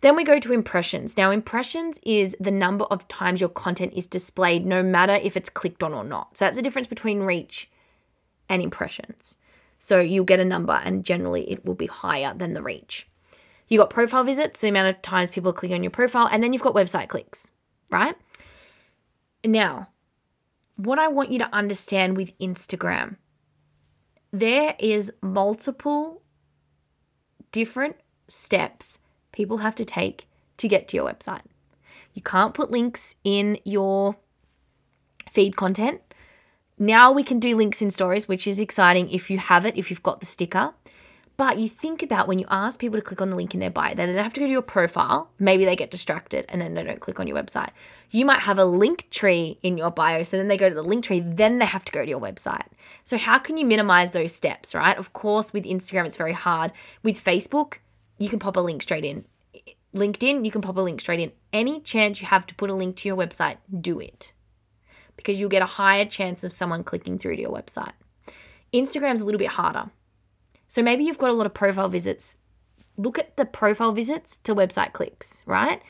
Then 0.00 0.16
we 0.16 0.24
go 0.24 0.40
to 0.40 0.52
impressions. 0.52 1.16
Now, 1.16 1.30
impressions 1.30 2.00
is 2.02 2.34
the 2.40 2.50
number 2.50 2.86
of 2.86 3.06
times 3.06 3.40
your 3.40 3.48
content 3.48 3.92
is 3.94 4.08
displayed, 4.08 4.66
no 4.66 4.82
matter 4.82 5.14
if 5.14 5.36
it's 5.36 5.48
clicked 5.48 5.84
on 5.84 5.94
or 5.94 6.02
not. 6.02 6.36
So 6.36 6.44
that's 6.44 6.56
the 6.56 6.62
difference 6.62 6.88
between 6.88 7.20
reach 7.20 7.70
and 8.52 8.62
impressions. 8.62 9.38
So 9.78 9.98
you'll 9.98 10.24
get 10.24 10.40
a 10.40 10.44
number, 10.44 10.74
and 10.84 11.04
generally 11.04 11.50
it 11.50 11.64
will 11.64 11.74
be 11.74 11.86
higher 11.86 12.34
than 12.36 12.52
the 12.52 12.62
reach. 12.62 13.08
You 13.68 13.78
got 13.78 13.90
profile 13.90 14.24
visits, 14.24 14.60
the 14.60 14.68
amount 14.68 14.88
of 14.88 15.02
times 15.02 15.30
people 15.30 15.52
click 15.52 15.72
on 15.72 15.82
your 15.82 15.90
profile, 15.90 16.28
and 16.30 16.42
then 16.42 16.52
you've 16.52 16.62
got 16.62 16.74
website 16.74 17.08
clicks, 17.08 17.50
right? 17.90 18.14
Now, 19.44 19.88
what 20.76 20.98
I 20.98 21.08
want 21.08 21.32
you 21.32 21.38
to 21.38 21.54
understand 21.54 22.16
with 22.16 22.38
Instagram, 22.38 23.16
there 24.30 24.76
is 24.78 25.12
multiple 25.22 26.22
different 27.50 27.96
steps 28.28 28.98
people 29.32 29.58
have 29.58 29.74
to 29.76 29.84
take 29.84 30.28
to 30.58 30.68
get 30.68 30.88
to 30.88 30.96
your 30.96 31.10
website. 31.10 31.42
You 32.12 32.22
can't 32.22 32.54
put 32.54 32.70
links 32.70 33.14
in 33.24 33.58
your 33.64 34.16
feed 35.30 35.56
content. 35.56 36.02
Now 36.78 37.12
we 37.12 37.22
can 37.22 37.38
do 37.38 37.54
links 37.54 37.82
in 37.82 37.90
stories, 37.90 38.28
which 38.28 38.46
is 38.46 38.58
exciting 38.58 39.10
if 39.10 39.30
you 39.30 39.38
have 39.38 39.64
it, 39.64 39.76
if 39.76 39.90
you've 39.90 40.02
got 40.02 40.20
the 40.20 40.26
sticker. 40.26 40.72
But 41.36 41.58
you 41.58 41.68
think 41.68 42.02
about 42.02 42.28
when 42.28 42.38
you 42.38 42.46
ask 42.50 42.78
people 42.78 42.98
to 42.98 43.04
click 43.04 43.22
on 43.22 43.30
the 43.30 43.36
link 43.36 43.54
in 43.54 43.60
their 43.60 43.70
bio, 43.70 43.94
they 43.94 44.06
then 44.06 44.16
have 44.16 44.34
to 44.34 44.40
go 44.40 44.46
to 44.46 44.52
your 44.52 44.62
profile. 44.62 45.30
Maybe 45.38 45.64
they 45.64 45.74
get 45.74 45.90
distracted 45.90 46.44
and 46.48 46.60
then 46.60 46.74
they 46.74 46.84
don't 46.84 47.00
click 47.00 47.18
on 47.18 47.26
your 47.26 47.36
website. 47.36 47.70
You 48.10 48.26
might 48.26 48.40
have 48.42 48.58
a 48.58 48.64
link 48.64 49.08
tree 49.10 49.58
in 49.62 49.78
your 49.78 49.90
bio. 49.90 50.22
So 50.22 50.36
then 50.36 50.48
they 50.48 50.58
go 50.58 50.68
to 50.68 50.74
the 50.74 50.82
link 50.82 51.04
tree, 51.04 51.20
then 51.20 51.58
they 51.58 51.64
have 51.64 51.84
to 51.86 51.92
go 51.92 52.04
to 52.04 52.08
your 52.08 52.20
website. 52.20 52.66
So, 53.04 53.16
how 53.16 53.38
can 53.38 53.56
you 53.56 53.64
minimize 53.64 54.12
those 54.12 54.34
steps, 54.34 54.74
right? 54.74 54.96
Of 54.96 55.12
course, 55.14 55.52
with 55.52 55.64
Instagram, 55.64 56.06
it's 56.06 56.16
very 56.16 56.34
hard. 56.34 56.72
With 57.02 57.22
Facebook, 57.22 57.78
you 58.18 58.28
can 58.28 58.38
pop 58.38 58.56
a 58.56 58.60
link 58.60 58.82
straight 58.82 59.04
in. 59.04 59.24
LinkedIn, 59.94 60.44
you 60.44 60.50
can 60.50 60.62
pop 60.62 60.76
a 60.76 60.80
link 60.80 61.00
straight 61.00 61.20
in. 61.20 61.32
Any 61.52 61.80
chance 61.80 62.20
you 62.20 62.28
have 62.28 62.46
to 62.46 62.54
put 62.54 62.70
a 62.70 62.74
link 62.74 62.96
to 62.96 63.08
your 63.08 63.16
website, 63.16 63.56
do 63.80 63.98
it 63.98 64.32
because 65.22 65.40
you'll 65.40 65.48
get 65.48 65.62
a 65.62 65.66
higher 65.66 66.04
chance 66.04 66.44
of 66.44 66.52
someone 66.52 66.84
clicking 66.84 67.18
through 67.18 67.36
to 67.36 67.42
your 67.42 67.52
website. 67.52 67.92
Instagram's 68.72 69.20
a 69.20 69.24
little 69.24 69.38
bit 69.38 69.48
harder. 69.48 69.90
So 70.68 70.82
maybe 70.82 71.04
you've 71.04 71.18
got 71.18 71.30
a 71.30 71.34
lot 71.34 71.46
of 71.46 71.54
profile 71.54 71.88
visits. 71.88 72.36
Look 72.96 73.18
at 73.18 73.36
the 73.36 73.44
profile 73.44 73.92
visits 73.92 74.38
to 74.38 74.54
website 74.54 74.92
clicks, 74.92 75.42
right? 75.46 75.82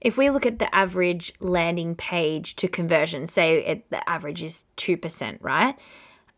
If 0.00 0.16
we 0.16 0.30
look 0.30 0.44
at 0.44 0.58
the 0.58 0.74
average 0.74 1.32
landing 1.40 1.94
page 1.94 2.56
to 2.56 2.68
conversion, 2.68 3.26
say 3.26 3.64
it, 3.64 3.90
the 3.90 4.06
average 4.08 4.42
is 4.42 4.64
2%, 4.76 5.38
right? 5.40 5.76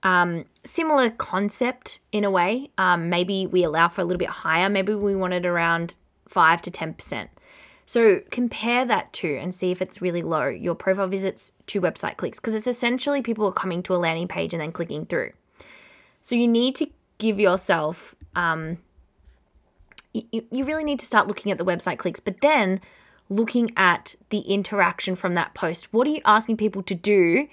Um, 0.02 0.45
similar 0.64 1.11
concept 1.11 2.00
in 2.12 2.25
a 2.25 2.31
way. 2.31 2.71
Um, 2.76 3.09
maybe 3.09 3.47
we 3.47 3.64
allow 3.64 3.88
for 3.88 4.02
a 4.02 4.04
little 4.04 4.19
bit 4.19 4.28
higher. 4.28 4.69
Maybe 4.69 4.95
we 4.95 5.16
want 5.16 5.33
it 5.33 5.47
around 5.47 5.95
5 6.28 6.62
to 6.62 6.71
10%. 6.71 7.28
So 7.87 8.21
compare 8.31 8.85
that 8.87 9.12
to 9.14 9.37
and 9.37 9.55
see 9.55 9.71
if 9.71 9.83
it's 9.83 10.00
really 10.00 10.23
low, 10.23 10.47
your 10.47 10.75
profile 10.75 11.09
visits 11.09 11.53
to 11.67 11.81
website 11.81 12.17
clicks, 12.17 12.41
because 12.41 12.55
it's 12.55 12.67
essentially 12.67 13.23
people 13.23 13.47
are 13.47 13.53
coming 13.53 13.83
to 13.85 13.95
a 13.95 13.97
landing 13.97 14.29
page 14.29 14.55
and 14.55 14.61
then 14.61 14.73
clicking 14.73 15.07
through. 15.07 15.33
So 16.23 16.35
you 16.35 16.49
need 16.49 16.75
to 16.76 16.87
give 17.19 17.38
yourself, 17.38 18.14
um, 18.35 18.79
you, 20.14 20.45
you 20.50 20.64
really 20.64 20.85
need 20.85 20.99
to 21.00 21.07
start 21.07 21.29
looking 21.29 21.53
at 21.53 21.59
the 21.59 21.64
website 21.64 21.99
clicks, 21.99 22.21
but 22.21 22.41
then 22.41 22.81
looking 23.29 23.71
at 23.76 24.14
the 24.31 24.41
interaction 24.41 25.14
from 25.14 25.35
that 25.35 25.55
post. 25.55 25.93
What 25.93 26.07
are 26.07 26.11
you 26.11 26.23
asking 26.25 26.57
people 26.57 26.83
to 26.85 26.95
do 26.95 27.49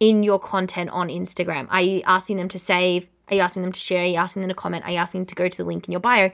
in 0.00 0.22
your 0.22 0.38
content 0.38 0.90
on 0.90 1.08
Instagram? 1.08 1.66
Are 1.70 1.82
you 1.82 2.02
asking 2.06 2.38
them 2.38 2.48
to 2.48 2.58
save? 2.58 3.06
Are 3.28 3.36
you 3.36 3.40
asking 3.40 3.62
them 3.62 3.72
to 3.72 3.80
share? 3.80 4.04
Are 4.04 4.06
you 4.06 4.16
asking 4.16 4.42
them 4.42 4.48
to 4.48 4.54
comment? 4.54 4.84
Are 4.84 4.90
you 4.90 4.98
asking 4.98 5.22
them 5.22 5.26
to 5.26 5.34
go 5.34 5.48
to 5.48 5.56
the 5.56 5.64
link 5.64 5.86
in 5.86 5.92
your 5.92 6.00
bio? 6.00 6.30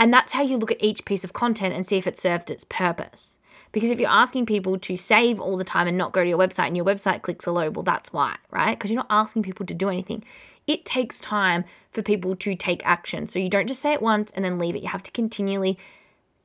And 0.00 0.12
that's 0.12 0.32
how 0.32 0.42
you 0.42 0.56
look 0.56 0.72
at 0.72 0.82
each 0.82 1.04
piece 1.04 1.24
of 1.24 1.34
content 1.34 1.74
and 1.74 1.86
see 1.86 1.98
if 1.98 2.06
it 2.06 2.18
served 2.18 2.50
its 2.50 2.64
purpose. 2.64 3.38
Because 3.70 3.90
if 3.90 4.00
you're 4.00 4.10
asking 4.10 4.46
people 4.46 4.78
to 4.78 4.96
save 4.96 5.38
all 5.38 5.56
the 5.56 5.62
time 5.62 5.86
and 5.86 5.96
not 5.96 6.12
go 6.12 6.22
to 6.22 6.28
your 6.28 6.38
website 6.38 6.66
and 6.68 6.76
your 6.76 6.86
website 6.86 7.22
clicks 7.22 7.46
are 7.46 7.52
low, 7.52 7.70
well, 7.70 7.82
that's 7.82 8.12
why, 8.12 8.36
right? 8.50 8.76
Because 8.76 8.90
you're 8.90 8.96
not 8.96 9.06
asking 9.10 9.42
people 9.42 9.66
to 9.66 9.74
do 9.74 9.88
anything. 9.88 10.24
It 10.66 10.84
takes 10.84 11.20
time 11.20 11.64
for 11.92 12.02
people 12.02 12.34
to 12.36 12.54
take 12.54 12.84
action. 12.84 13.26
So 13.26 13.38
you 13.38 13.50
don't 13.50 13.68
just 13.68 13.82
say 13.82 13.92
it 13.92 14.02
once 14.02 14.32
and 14.32 14.44
then 14.44 14.58
leave 14.58 14.74
it. 14.74 14.82
You 14.82 14.88
have 14.88 15.02
to 15.04 15.10
continually 15.10 15.78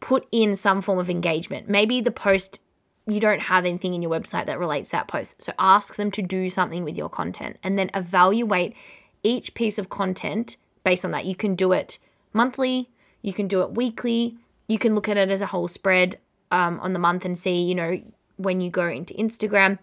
put 0.01 0.27
in 0.31 0.55
some 0.55 0.81
form 0.81 0.99
of 0.99 1.09
engagement. 1.09 1.69
Maybe 1.69 2.01
the 2.01 2.11
post, 2.11 2.61
you 3.07 3.19
don't 3.19 3.41
have 3.41 3.65
anything 3.65 3.93
in 3.93 4.01
your 4.01 4.11
website 4.11 4.47
that 4.47 4.59
relates 4.59 4.89
that 4.89 5.07
post. 5.07 5.41
So 5.41 5.53
ask 5.57 5.95
them 5.95 6.11
to 6.11 6.21
do 6.21 6.49
something 6.49 6.83
with 6.83 6.97
your 6.97 7.09
content 7.09 7.57
and 7.63 7.79
then 7.79 7.89
evaluate 7.93 8.75
each 9.23 9.53
piece 9.53 9.79
of 9.79 9.89
content 9.89 10.57
based 10.83 11.05
on 11.05 11.11
that. 11.11 11.25
You 11.25 11.35
can 11.35 11.55
do 11.55 11.71
it 11.71 11.97
monthly, 12.33 12.89
you 13.25 13.33
can 13.33 13.47
do 13.47 13.63
it 13.63 13.71
weekly. 13.71 14.37
You 14.67 14.77
can 14.77 14.93
look 14.93 15.09
at 15.09 15.17
it 15.17 15.31
as 15.31 15.41
a 15.41 15.47
whole 15.47 15.67
spread 15.67 16.17
um, 16.51 16.79
on 16.79 16.93
the 16.93 16.99
month 16.99 17.25
and 17.25 17.35
see, 17.35 17.59
you 17.63 17.73
know, 17.73 17.99
when 18.37 18.61
you 18.61 18.69
go 18.69 18.85
into 18.87 19.15
Instagram, 19.15 19.79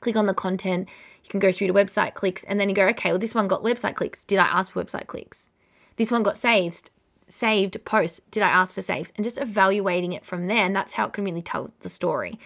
click 0.00 0.16
on 0.16 0.24
the 0.24 0.32
content, 0.32 0.88
you 1.22 1.28
can 1.28 1.40
go 1.40 1.52
through 1.52 1.66
to 1.66 1.74
website 1.74 2.14
clicks, 2.14 2.42
and 2.44 2.58
then 2.58 2.70
you 2.70 2.74
go, 2.74 2.86
okay, 2.88 3.10
well, 3.10 3.18
this 3.18 3.34
one 3.34 3.48
got 3.48 3.62
website 3.62 3.96
clicks. 3.96 4.24
Did 4.24 4.38
I 4.38 4.46
ask 4.46 4.72
for 4.72 4.82
website 4.82 5.08
clicks? 5.08 5.50
This 5.96 6.10
one 6.10 6.22
got 6.22 6.38
saved, 6.38 6.90
saved 7.28 7.84
posts. 7.84 8.22
Did 8.30 8.42
I 8.42 8.48
ask 8.48 8.74
for 8.74 8.80
saves? 8.80 9.12
And 9.16 9.24
just 9.24 9.38
evaluating 9.38 10.14
it 10.14 10.24
from 10.24 10.46
there. 10.46 10.64
And 10.64 10.74
that's 10.74 10.94
how 10.94 11.06
it 11.06 11.12
can 11.12 11.24
really 11.24 11.42
tell 11.42 11.70
the 11.80 11.90
story. 11.90 12.38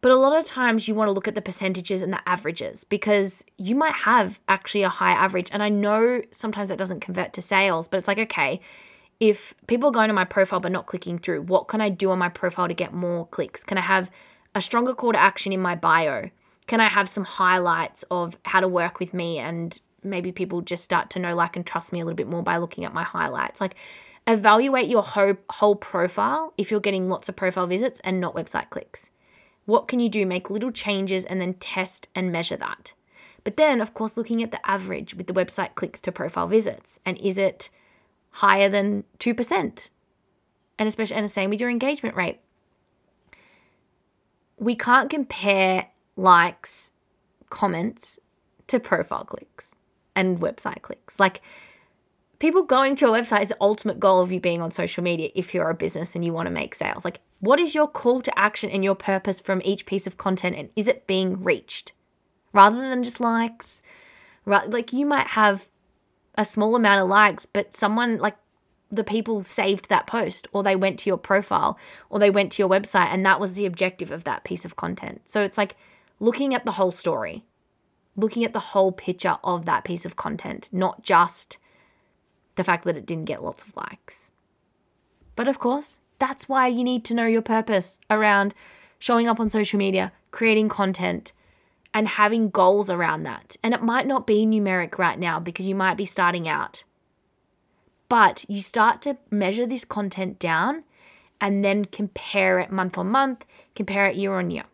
But 0.00 0.10
a 0.10 0.16
lot 0.16 0.36
of 0.36 0.44
times 0.44 0.86
you 0.86 0.94
want 0.94 1.08
to 1.08 1.12
look 1.12 1.28
at 1.28 1.36
the 1.36 1.40
percentages 1.42 2.02
and 2.02 2.12
the 2.12 2.28
averages 2.28 2.82
because 2.82 3.44
you 3.56 3.76
might 3.76 3.94
have 3.94 4.40
actually 4.48 4.82
a 4.82 4.88
high 4.88 5.12
average. 5.12 5.48
And 5.52 5.62
I 5.62 5.68
know 5.68 6.22
sometimes 6.32 6.68
that 6.68 6.78
doesn't 6.78 7.00
convert 7.00 7.32
to 7.34 7.42
sales, 7.42 7.86
but 7.86 7.98
it's 7.98 8.08
like, 8.08 8.18
okay, 8.18 8.60
if 9.22 9.54
people 9.68 9.88
are 9.88 9.92
going 9.92 10.08
to 10.08 10.14
my 10.14 10.24
profile 10.24 10.58
but 10.58 10.72
not 10.72 10.86
clicking 10.86 11.16
through, 11.16 11.42
what 11.42 11.68
can 11.68 11.80
I 11.80 11.90
do 11.90 12.10
on 12.10 12.18
my 12.18 12.28
profile 12.28 12.66
to 12.66 12.74
get 12.74 12.92
more 12.92 13.24
clicks? 13.28 13.62
Can 13.62 13.78
I 13.78 13.82
have 13.82 14.10
a 14.56 14.60
stronger 14.60 14.94
call 14.94 15.12
to 15.12 15.18
action 15.18 15.52
in 15.52 15.60
my 15.60 15.76
bio? 15.76 16.28
Can 16.66 16.80
I 16.80 16.88
have 16.88 17.08
some 17.08 17.22
highlights 17.22 18.02
of 18.10 18.36
how 18.44 18.58
to 18.58 18.66
work 18.66 18.98
with 18.98 19.14
me 19.14 19.38
and 19.38 19.80
maybe 20.02 20.32
people 20.32 20.60
just 20.60 20.82
start 20.82 21.08
to 21.10 21.20
know, 21.20 21.36
like, 21.36 21.54
and 21.54 21.64
trust 21.64 21.92
me 21.92 22.00
a 22.00 22.04
little 22.04 22.16
bit 22.16 22.26
more 22.26 22.42
by 22.42 22.56
looking 22.56 22.84
at 22.84 22.92
my 22.92 23.04
highlights? 23.04 23.60
Like, 23.60 23.76
evaluate 24.26 24.88
your 24.88 25.04
whole, 25.04 25.36
whole 25.50 25.76
profile 25.76 26.52
if 26.58 26.72
you're 26.72 26.80
getting 26.80 27.08
lots 27.08 27.28
of 27.28 27.36
profile 27.36 27.68
visits 27.68 28.00
and 28.00 28.20
not 28.20 28.34
website 28.34 28.70
clicks. 28.70 29.10
What 29.66 29.86
can 29.86 30.00
you 30.00 30.08
do? 30.08 30.26
Make 30.26 30.50
little 30.50 30.72
changes 30.72 31.24
and 31.26 31.40
then 31.40 31.54
test 31.54 32.08
and 32.16 32.32
measure 32.32 32.56
that. 32.56 32.92
But 33.44 33.56
then, 33.56 33.80
of 33.80 33.94
course, 33.94 34.16
looking 34.16 34.42
at 34.42 34.50
the 34.50 34.68
average 34.68 35.14
with 35.14 35.28
the 35.28 35.32
website 35.32 35.76
clicks 35.76 36.00
to 36.00 36.10
profile 36.10 36.48
visits. 36.48 36.98
And 37.06 37.16
is 37.18 37.38
it 37.38 37.70
higher 38.32 38.68
than 38.68 39.04
2%. 39.18 39.88
And 40.78 40.88
especially 40.88 41.16
and 41.16 41.24
the 41.24 41.28
same 41.28 41.50
with 41.50 41.60
your 41.60 41.70
engagement 41.70 42.16
rate. 42.16 42.40
We 44.58 44.74
can't 44.74 45.10
compare 45.10 45.88
likes, 46.16 46.92
comments 47.50 48.18
to 48.68 48.80
profile 48.80 49.24
clicks 49.24 49.74
and 50.16 50.40
website 50.40 50.82
clicks. 50.82 51.20
Like 51.20 51.42
people 52.38 52.62
going 52.62 52.96
to 52.96 53.06
a 53.06 53.10
website 53.10 53.42
is 53.42 53.48
the 53.48 53.56
ultimate 53.60 54.00
goal 54.00 54.20
of 54.20 54.32
you 54.32 54.40
being 54.40 54.62
on 54.62 54.70
social 54.70 55.02
media 55.04 55.30
if 55.34 55.54
you're 55.54 55.70
a 55.70 55.74
business 55.74 56.14
and 56.14 56.24
you 56.24 56.32
want 56.32 56.46
to 56.46 56.52
make 56.52 56.74
sales. 56.74 57.04
Like 57.04 57.20
what 57.40 57.60
is 57.60 57.74
your 57.74 57.86
call 57.86 58.22
to 58.22 58.38
action 58.38 58.70
and 58.70 58.82
your 58.82 58.94
purpose 58.94 59.40
from 59.40 59.60
each 59.64 59.84
piece 59.84 60.06
of 60.06 60.16
content 60.16 60.56
and 60.56 60.70
is 60.74 60.88
it 60.88 61.06
being 61.06 61.42
reached? 61.42 61.92
Rather 62.52 62.78
than 62.78 63.02
just 63.02 63.20
likes, 63.20 63.82
right? 64.44 64.68
Like 64.68 64.92
you 64.92 65.06
might 65.06 65.28
have 65.28 65.68
a 66.34 66.44
small 66.44 66.74
amount 66.76 67.02
of 67.02 67.08
likes, 67.08 67.46
but 67.46 67.74
someone 67.74 68.18
like 68.18 68.36
the 68.90 69.04
people 69.04 69.42
saved 69.42 69.88
that 69.88 70.06
post 70.06 70.46
or 70.52 70.62
they 70.62 70.76
went 70.76 70.98
to 70.98 71.08
your 71.08 71.16
profile 71.16 71.78
or 72.10 72.18
they 72.18 72.30
went 72.30 72.52
to 72.52 72.62
your 72.62 72.68
website 72.68 73.06
and 73.06 73.24
that 73.24 73.40
was 73.40 73.54
the 73.54 73.66
objective 73.66 74.10
of 74.10 74.24
that 74.24 74.44
piece 74.44 74.64
of 74.64 74.76
content. 74.76 75.22
So 75.24 75.42
it's 75.42 75.56
like 75.56 75.76
looking 76.20 76.54
at 76.54 76.64
the 76.64 76.72
whole 76.72 76.90
story, 76.90 77.44
looking 78.16 78.44
at 78.44 78.52
the 78.52 78.60
whole 78.60 78.92
picture 78.92 79.38
of 79.42 79.64
that 79.64 79.84
piece 79.84 80.04
of 80.04 80.16
content, 80.16 80.68
not 80.72 81.02
just 81.02 81.56
the 82.56 82.64
fact 82.64 82.84
that 82.84 82.96
it 82.98 83.06
didn't 83.06 83.24
get 83.24 83.42
lots 83.42 83.62
of 83.62 83.74
likes. 83.74 84.30
But 85.36 85.48
of 85.48 85.58
course, 85.58 86.02
that's 86.18 86.48
why 86.48 86.66
you 86.66 86.84
need 86.84 87.04
to 87.06 87.14
know 87.14 87.26
your 87.26 87.42
purpose 87.42 87.98
around 88.10 88.54
showing 88.98 89.26
up 89.26 89.40
on 89.40 89.48
social 89.48 89.78
media, 89.78 90.12
creating 90.30 90.68
content, 90.68 91.32
and 91.94 92.08
having 92.08 92.50
goals 92.50 92.88
around 92.88 93.24
that. 93.24 93.56
And 93.62 93.74
it 93.74 93.82
might 93.82 94.06
not 94.06 94.26
be 94.26 94.46
numeric 94.46 94.98
right 94.98 95.18
now 95.18 95.38
because 95.38 95.66
you 95.66 95.74
might 95.74 95.96
be 95.96 96.04
starting 96.04 96.48
out. 96.48 96.84
But 98.08 98.44
you 98.48 98.62
start 98.62 99.02
to 99.02 99.16
measure 99.30 99.66
this 99.66 99.84
content 99.84 100.38
down 100.38 100.84
and 101.40 101.64
then 101.64 101.84
compare 101.86 102.58
it 102.58 102.70
month 102.70 102.96
on 102.96 103.08
month, 103.08 103.44
compare 103.74 104.06
it 104.06 104.16
year 104.16 104.34
on 104.34 104.50
year. 104.50 104.64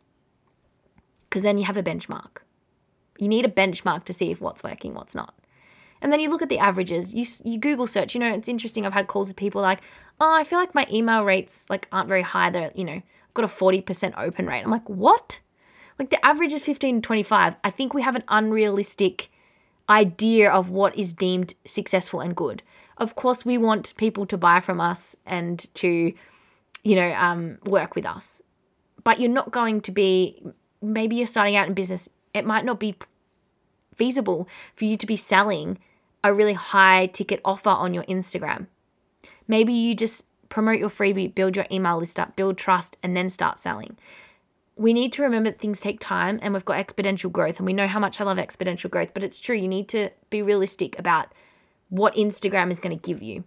Because 1.29 1.43
then 1.43 1.59
you 1.59 1.65
have 1.65 1.77
a 1.77 1.83
benchmark. 1.83 2.39
You 3.19 3.29
need 3.29 3.45
a 3.45 3.51
benchmark 3.51 4.05
to 4.05 4.13
see 4.13 4.31
if 4.31 4.41
what's 4.41 4.63
working, 4.63 4.95
what's 4.95 5.15
not. 5.15 5.35
And 6.01 6.13
then 6.13 6.21
you 6.21 6.31
look 6.31 6.43
at 6.43 6.49
the 6.49 6.59
averages. 6.59 7.13
You 7.13 7.27
you 7.45 7.59
Google 7.59 7.87
search. 7.87 8.15
You 8.15 8.21
know, 8.21 8.33
it's 8.33 8.49
interesting. 8.49 8.87
I've 8.87 8.93
had 8.93 9.09
calls 9.09 9.29
with 9.29 9.37
people 9.37 9.61
like, 9.61 9.81
"Oh, 10.21 10.33
I 10.33 10.45
feel 10.45 10.59
like 10.59 10.75
my 10.75 10.87
email 10.91 11.25
rates 11.25 11.67
like 11.69 11.89
aren't 11.91 12.09
very 12.09 12.23
high. 12.23 12.51
They're 12.51 12.71
you 12.75 12.85
know, 12.85 13.03
got 13.35 13.45
a 13.45 13.49
forty 13.49 13.81
percent 13.81 14.15
open 14.17 14.47
rate." 14.47 14.63
I'm 14.63 14.71
like, 14.71 14.89
"What?" 14.89 15.41
Like 15.99 16.11
the 16.11 16.25
average 16.25 16.53
is 16.53 16.63
15 16.63 17.03
to 17.03 17.07
25. 17.07 17.57
I 17.65 17.71
think 17.71 17.93
we 17.93 18.03
have 18.03 18.17
an 18.17 18.25
unrealistic 18.29 19.31
idea 19.89 20.51
of 20.51 20.71
what 20.71 20.97
is 20.97 21.13
deemed 21.13 21.55
successful 21.65 22.21
and 22.21 22.37
good. 22.37 22.63
Of 22.99 23.15
course, 23.17 23.45
we 23.45 23.59
want 23.59 23.95
people 23.97 24.27
to 24.27 24.37
buy 24.37 24.61
from 24.61 24.81
us 24.81 25.17
and 25.27 25.67
to, 25.75 26.13
you 26.85 26.97
know, 26.97 27.13
um, 27.15 27.59
work 27.65 27.95
with 27.95 28.07
us. 28.07 28.43
But 29.03 29.21
you're 29.21 29.31
not 29.31 29.51
going 29.51 29.81
to 29.83 29.93
be, 29.93 30.43
maybe 30.83 31.17
you're 31.17 31.27
starting 31.27 31.57
out 31.57 31.69
in 31.69 31.75
business, 31.75 32.09
it 32.35 32.45
might 32.45 32.65
not 32.65 32.79
be 32.79 32.97
feasible 33.95 34.49
for 34.77 34.85
you 34.85 34.97
to 34.97 35.07
be 35.07 35.17
selling 35.17 35.79
a 36.23 36.35
really 36.35 36.53
high 36.53 37.07
ticket 37.07 37.41
offer 37.45 37.71
on 37.71 37.95
your 37.95 38.05
Instagram. 38.05 38.67
Maybe 39.47 39.73
you 39.73 39.95
just 39.95 40.27
promote 40.49 40.79
your 40.79 40.91
freebie, 40.91 41.35
build 41.35 41.57
your 41.57 41.67
email 41.71 41.99
list 41.99 42.19
up, 42.21 42.37
build 42.37 42.59
trust, 42.59 42.97
and 43.03 43.17
then 43.17 43.29
start 43.29 43.59
selling 43.59 43.97
we 44.79 44.93
need 44.93 45.13
to 45.15 45.23
remember 45.23 45.51
that 45.51 45.61
things 45.61 45.81
take 45.81 45.99
time 45.99 46.39
and 46.41 46.55
we've 46.55 46.65
got 46.65 46.85
exponential 46.85 47.31
growth 47.31 47.59
and 47.59 47.67
we 47.67 47.73
know 47.73 47.89
how 47.89 47.99
much 47.99 48.21
I 48.21 48.25
love 48.25 48.39
exponential 48.39 48.89
growth, 48.89 49.13
but 49.13 49.25
it's 49.25 49.41
true. 49.41 49.57
You 49.57 49.69
need 49.69 49.89
to 49.89 50.11
be 50.31 50.41
realistic 50.41 50.99
about 50.99 51.33
what 51.89 52.15
Instagram 52.15 52.71
is 52.71 52.79
going 52.79 52.97
to 52.97 53.09
give 53.09 53.23
you. 53.23 53.45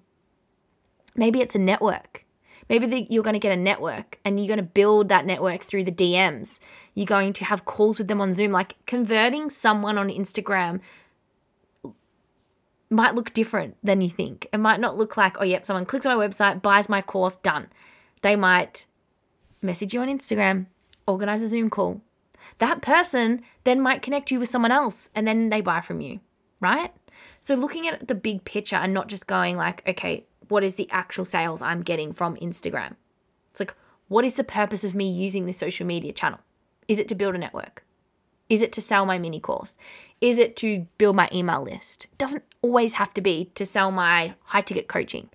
Maybe 1.15 1.41
it's 1.41 1.55
a 1.55 1.59
network. 1.59 2.25
Maybe 2.69 2.85
the, 2.85 3.07
you're 3.09 3.23
going 3.23 3.33
to 3.33 3.39
get 3.39 3.57
a 3.57 3.61
network 3.61 4.19
and 4.25 4.39
you're 4.39 4.47
going 4.47 4.65
to 4.65 4.73
build 4.73 5.09
that 5.09 5.25
network 5.25 5.61
through 5.63 5.85
the 5.85 5.91
DMs. 5.91 6.59
You're 6.95 7.05
going 7.05 7.33
to 7.33 7.45
have 7.45 7.65
calls 7.65 7.97
with 7.97 8.07
them 8.07 8.21
on 8.21 8.33
Zoom. 8.33 8.51
Like 8.51 8.75
converting 8.85 9.50
someone 9.50 9.97
on 9.97 10.09
Instagram 10.09 10.81
might 12.89 13.15
look 13.15 13.33
different 13.33 13.77
than 13.81 14.01
you 14.01 14.09
think. 14.09 14.47
It 14.51 14.57
might 14.57 14.81
not 14.81 14.97
look 14.97 15.15
like, 15.15 15.39
oh, 15.39 15.45
yep, 15.45 15.63
someone 15.63 15.85
clicks 15.85 16.05
on 16.05 16.17
my 16.17 16.27
website, 16.27 16.61
buys 16.61 16.89
my 16.89 17.01
course, 17.01 17.38
done. 17.38 17.69
They 18.21 18.35
might 18.35 18.85
message 19.61 19.93
you 19.93 20.01
on 20.01 20.09
Instagram, 20.09 20.65
organize 21.12 21.44
a 21.44 21.48
Zoom 21.48 21.70
call. 21.70 22.01
That 22.60 22.82
person 22.82 23.41
then 23.63 23.82
might 23.82 24.01
connect 24.01 24.32
you 24.32 24.39
with 24.39 24.50
someone 24.50 24.72
else 24.72 25.10
and 25.15 25.27
then 25.27 25.50
they 25.50 25.62
buy 25.62 25.82
from 25.82 26.01
you, 26.01 26.20
right? 26.60 26.91
So 27.39 27.56
looking 27.56 27.88
at 27.88 28.08
the 28.08 28.15
big 28.15 28.44
picture 28.46 28.75
and 28.75 28.94
not 28.94 29.08
just 29.08 29.27
going 29.27 29.58
like, 29.58 29.88
okay, 29.88 30.25
what 30.48 30.63
is 30.63 30.75
the 30.75 30.89
actual 30.91 31.25
sales 31.25 31.62
I'm 31.62 31.82
getting 31.82 32.13
from 32.13 32.36
Instagram? 32.38 32.96
It's 33.51 33.60
like, 33.60 33.75
what 34.08 34.25
is 34.25 34.36
the 34.36 34.44
purpose 34.44 34.84
of 34.84 34.96
me 34.96 35.10
using 35.10 35.46
this 35.46 35.58
social 35.58 35.86
media 35.86 36.12
channel? 36.13 36.39
Is 36.88 37.00
it 37.00 37.08
to 37.08 37.15
build 37.15 37.36
a 37.36 37.38
network? 37.38 37.84
Is 38.50 38.62
it 38.62 38.74
to 38.74 38.82
sell 38.82 39.06
my 39.06 39.18
mini 39.18 39.39
course? 39.39 39.77
Is 40.20 40.38
it 40.38 40.58
to 40.58 40.86
build 40.98 41.15
my 41.15 41.30
email 41.34 41.63
list? 41.63 42.06
It 42.12 42.18
doesn't 42.18 42.44
always 42.62 42.94
have 42.96 43.13
to 43.13 43.22
be 43.22 43.46
to 43.56 43.65
sell 43.65 43.91
my 43.91 44.36
high 44.44 44.62
ticket 44.62 44.89
coaching. 44.89 45.30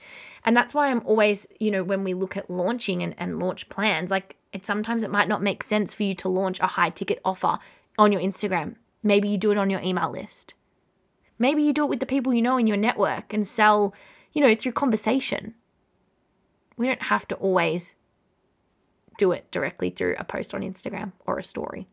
And 0.44 0.54
that's 0.54 0.74
why 0.74 0.90
I'm 0.90 1.00
always, 1.06 1.46
you 1.58 1.70
know, 1.70 1.82
when 1.82 2.04
we 2.04 2.12
look 2.12 2.36
at 2.36 2.50
launching 2.50 3.02
and, 3.02 3.14
and 3.16 3.38
launch 3.38 3.68
plans, 3.70 4.10
like 4.10 4.36
it 4.56 4.66
sometimes 4.66 5.02
it 5.02 5.10
might 5.10 5.28
not 5.28 5.42
make 5.42 5.62
sense 5.62 5.94
for 5.94 6.02
you 6.02 6.14
to 6.16 6.28
launch 6.28 6.60
a 6.60 6.66
high 6.66 6.90
ticket 6.90 7.20
offer 7.24 7.58
on 7.98 8.12
your 8.12 8.20
Instagram. 8.20 8.76
Maybe 9.02 9.28
you 9.28 9.38
do 9.38 9.52
it 9.52 9.58
on 9.58 9.70
your 9.70 9.80
email 9.80 10.10
list. 10.10 10.54
Maybe 11.38 11.62
you 11.62 11.72
do 11.72 11.84
it 11.84 11.90
with 11.90 12.00
the 12.00 12.06
people 12.06 12.34
you 12.34 12.42
know 12.42 12.56
in 12.56 12.66
your 12.66 12.76
network 12.76 13.32
and 13.32 13.46
sell, 13.46 13.94
you 14.32 14.40
know, 14.40 14.54
through 14.54 14.72
conversation. 14.72 15.54
We 16.76 16.86
don't 16.86 17.02
have 17.02 17.28
to 17.28 17.34
always 17.36 17.94
do 19.18 19.32
it 19.32 19.50
directly 19.50 19.90
through 19.90 20.16
a 20.18 20.24
post 20.24 20.54
on 20.54 20.62
Instagram 20.62 21.12
or 21.26 21.38
a 21.38 21.42
story 21.42 21.86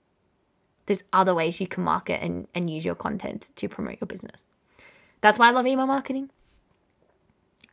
there's 0.86 1.04
other 1.14 1.34
ways 1.34 1.62
you 1.62 1.68
can 1.68 1.84
market 1.84 2.22
and, 2.22 2.48
and 2.54 2.70
use 2.70 2.84
your 2.84 2.96
content 2.96 3.50
to 3.56 3.70
promote 3.70 3.98
your 4.02 4.08
business. 4.08 4.46
That's 5.22 5.40
why 5.40 5.48
I 5.48 5.52
love 5.52 5.66
email 5.66 5.88
marketing. 5.88 6.30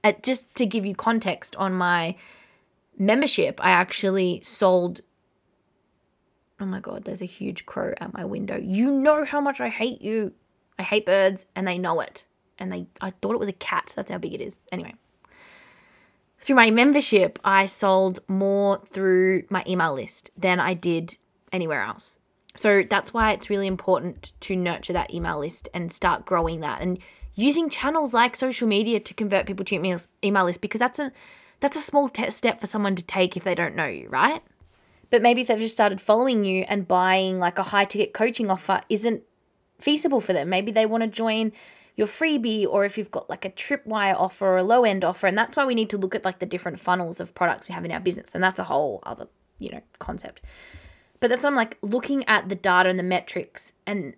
Uh, 0.03 0.13
just 0.23 0.55
to 0.55 0.65
give 0.65 0.87
you 0.87 0.95
context 0.95 1.57
on 1.57 1.75
my 1.75 2.17
membership, 2.99 3.61
I 3.63 3.71
actually 3.71 4.41
sold. 4.43 5.01
Oh 6.59 6.67
my 6.67 6.81
God, 6.81 7.05
there's 7.05 7.23
a 7.23 7.27
huge 7.27 7.67
crow 7.67 7.95
at 8.01 8.13
my 8.13 8.25
window. 8.25 8.59
You 8.61 8.91
know 8.91 9.25
how 9.25 9.41
much 9.41 9.61
I 9.61 9.69
hate 9.69 10.03
you. 10.03 10.33
I 10.79 10.83
hate 10.83 11.07
birds 11.07 11.47
and 11.57 11.67
they 11.67 11.79
know 11.79 12.01
it. 12.01 12.25
And 12.59 12.71
they 12.73 12.87
I 13.01 13.11
thought 13.11 13.35
it 13.35 13.41
was 13.41 13.49
a 13.49 13.53
cat. 13.53 13.93
That's 13.97 14.11
how 14.11 14.19
big 14.19 14.35
it 14.35 14.41
is. 14.41 14.61
Anyway. 14.71 14.95
Through 16.43 16.57
my 16.57 16.71
membership, 16.71 17.39
I 17.45 17.67
sold 17.67 18.21
more 18.27 18.81
through 18.87 19.45
my 19.51 19.63
email 19.67 19.93
list 19.93 20.31
than 20.39 20.59
I 20.59 20.73
did 20.73 21.19
anywhere 21.53 21.83
else. 21.83 22.19
So 22.57 22.83
that's 22.83 23.13
why 23.13 23.33
it's 23.33 23.51
really 23.51 23.67
important 23.67 24.33
to 24.41 24.57
nurture 24.57 24.95
that 24.95 25.13
email 25.13 25.39
list 25.39 25.69
and 25.75 25.93
start 25.93 26.25
growing 26.25 26.61
that 26.61 26.81
and 26.81 26.99
using 27.35 27.69
channels 27.69 28.13
like 28.13 28.37
social 28.37 28.67
media 28.67 29.01
to 29.01 29.15
convert 29.15 29.47
people 29.47 29.65
to 29.67 29.75
your 29.75 29.99
email 30.25 30.45
list 30.45 30.61
because 30.61 30.81
that's 30.81 30.99
a 30.99 31.13
that's 31.61 31.77
a 31.77 31.81
small 31.81 32.11
step 32.31 32.61
for 32.61 32.67
someone 32.67 32.97
to 32.97 33.03
take 33.03 33.37
if 33.37 33.45
they 33.45 33.55
don't 33.55 33.77
know 33.77 33.87
you, 33.87 34.09
right? 34.09 34.43
But 35.11 35.23
maybe 35.23 35.43
if 35.43 35.49
they've 35.49 35.59
just 35.59 35.75
started 35.75 36.01
following 36.01 36.45
you 36.45 36.65
and 36.69 36.89
buying 36.89 37.39
like 37.39 37.59
a 37.59 37.65
high 37.65 37.85
ticket 37.85 38.15
coaching 38.15 38.51
offer 38.51 38.81
isn't 38.89 39.23
feasible 39.79 40.21
for 40.21 40.33
them. 40.33 40.49
Maybe 40.49 40.73
they 40.73 40.87
want 40.87 41.03
to 41.03 41.09
join 41.09 41.53
your 41.97 42.07
freebie 42.07 42.67
or 42.67 42.85
if 42.85 42.97
you've 42.97 43.11
got 43.11 43.29
like 43.29 43.45
a 43.45 43.51
tripwire 43.51 44.15
offer 44.15 44.47
or 44.47 44.57
a 44.59 44.63
low 44.63 44.85
end 44.85 45.05
offer 45.05 45.27
and 45.27 45.37
that's 45.37 45.57
why 45.57 45.67
we 45.67 45.75
need 45.75 45.91
to 45.91 45.99
look 45.99 46.15
at 46.15 46.25
like 46.25 46.39
the 46.39 46.47
different 46.47 46.79
funnels 46.79 47.21
of 47.21 47.35
products 47.35 47.69
we 47.69 47.75
have 47.75 47.85
in 47.85 47.93
our 47.93 48.01
business 48.01 48.35
and 48.35 48.43
that's 48.43 48.59
a 48.59 48.65
whole 48.65 49.01
other, 49.03 49.27
you 49.59 49.71
know, 49.71 49.83
concept. 49.99 50.41
But 51.19 51.29
that's 51.29 51.45
why 51.45 51.51
I'm 51.51 51.57
like 51.57 51.77
looking 51.83 52.27
at 52.27 52.49
the 52.49 52.55
data 52.55 52.89
and 52.89 52.99
the 52.99 53.05
metrics 53.05 53.73
and 53.87 54.15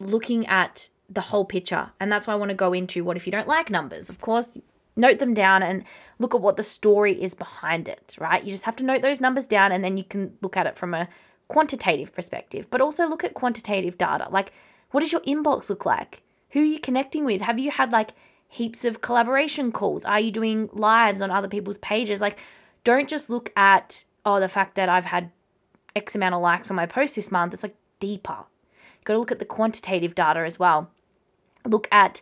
looking 0.00 0.46
at 0.46 0.88
the 1.08 1.20
whole 1.20 1.44
picture. 1.44 1.92
And 2.00 2.10
that's 2.10 2.26
why 2.26 2.32
I 2.32 2.36
want 2.36 2.48
to 2.48 2.56
go 2.56 2.72
into 2.72 3.04
what 3.04 3.16
if 3.16 3.26
you 3.26 3.30
don't 3.30 3.46
like 3.46 3.70
numbers? 3.70 4.08
Of 4.10 4.20
course, 4.20 4.58
note 4.96 5.18
them 5.18 5.34
down 5.34 5.62
and 5.62 5.84
look 6.18 6.34
at 6.34 6.40
what 6.40 6.56
the 6.56 6.62
story 6.62 7.20
is 7.20 7.34
behind 7.34 7.88
it, 7.88 8.16
right? 8.18 8.44
You 8.44 8.52
just 8.52 8.64
have 8.64 8.76
to 8.76 8.84
note 8.84 9.02
those 9.02 9.20
numbers 9.20 9.46
down 9.46 9.72
and 9.72 9.82
then 9.82 9.96
you 9.96 10.04
can 10.04 10.36
look 10.42 10.56
at 10.56 10.66
it 10.66 10.76
from 10.76 10.94
a 10.94 11.08
quantitative 11.48 12.14
perspective, 12.14 12.66
but 12.70 12.80
also 12.80 13.08
look 13.08 13.24
at 13.24 13.34
quantitative 13.34 13.98
data. 13.98 14.28
Like, 14.30 14.52
what 14.90 15.00
does 15.00 15.12
your 15.12 15.22
inbox 15.22 15.70
look 15.70 15.86
like? 15.86 16.22
Who 16.50 16.60
are 16.60 16.64
you 16.64 16.78
connecting 16.78 17.24
with? 17.24 17.40
Have 17.40 17.58
you 17.58 17.70
had 17.70 17.92
like 17.92 18.12
heaps 18.48 18.84
of 18.84 19.00
collaboration 19.00 19.72
calls? 19.72 20.04
Are 20.04 20.20
you 20.20 20.30
doing 20.30 20.68
lives 20.72 21.22
on 21.22 21.30
other 21.30 21.48
people's 21.48 21.78
pages? 21.78 22.20
Like, 22.20 22.38
don't 22.84 23.08
just 23.08 23.30
look 23.30 23.50
at, 23.56 24.04
oh, 24.26 24.40
the 24.40 24.48
fact 24.48 24.74
that 24.74 24.88
I've 24.88 25.06
had 25.06 25.30
X 25.96 26.14
amount 26.14 26.34
of 26.34 26.42
likes 26.42 26.70
on 26.70 26.76
my 26.76 26.86
post 26.86 27.16
this 27.16 27.30
month. 27.30 27.54
It's 27.54 27.62
like 27.62 27.76
deeper. 28.00 28.44
You've 28.98 29.04
got 29.04 29.14
to 29.14 29.18
look 29.18 29.32
at 29.32 29.38
the 29.38 29.44
quantitative 29.44 30.14
data 30.14 30.40
as 30.40 30.58
well. 30.58 30.90
Look 31.64 31.88
at 31.90 32.20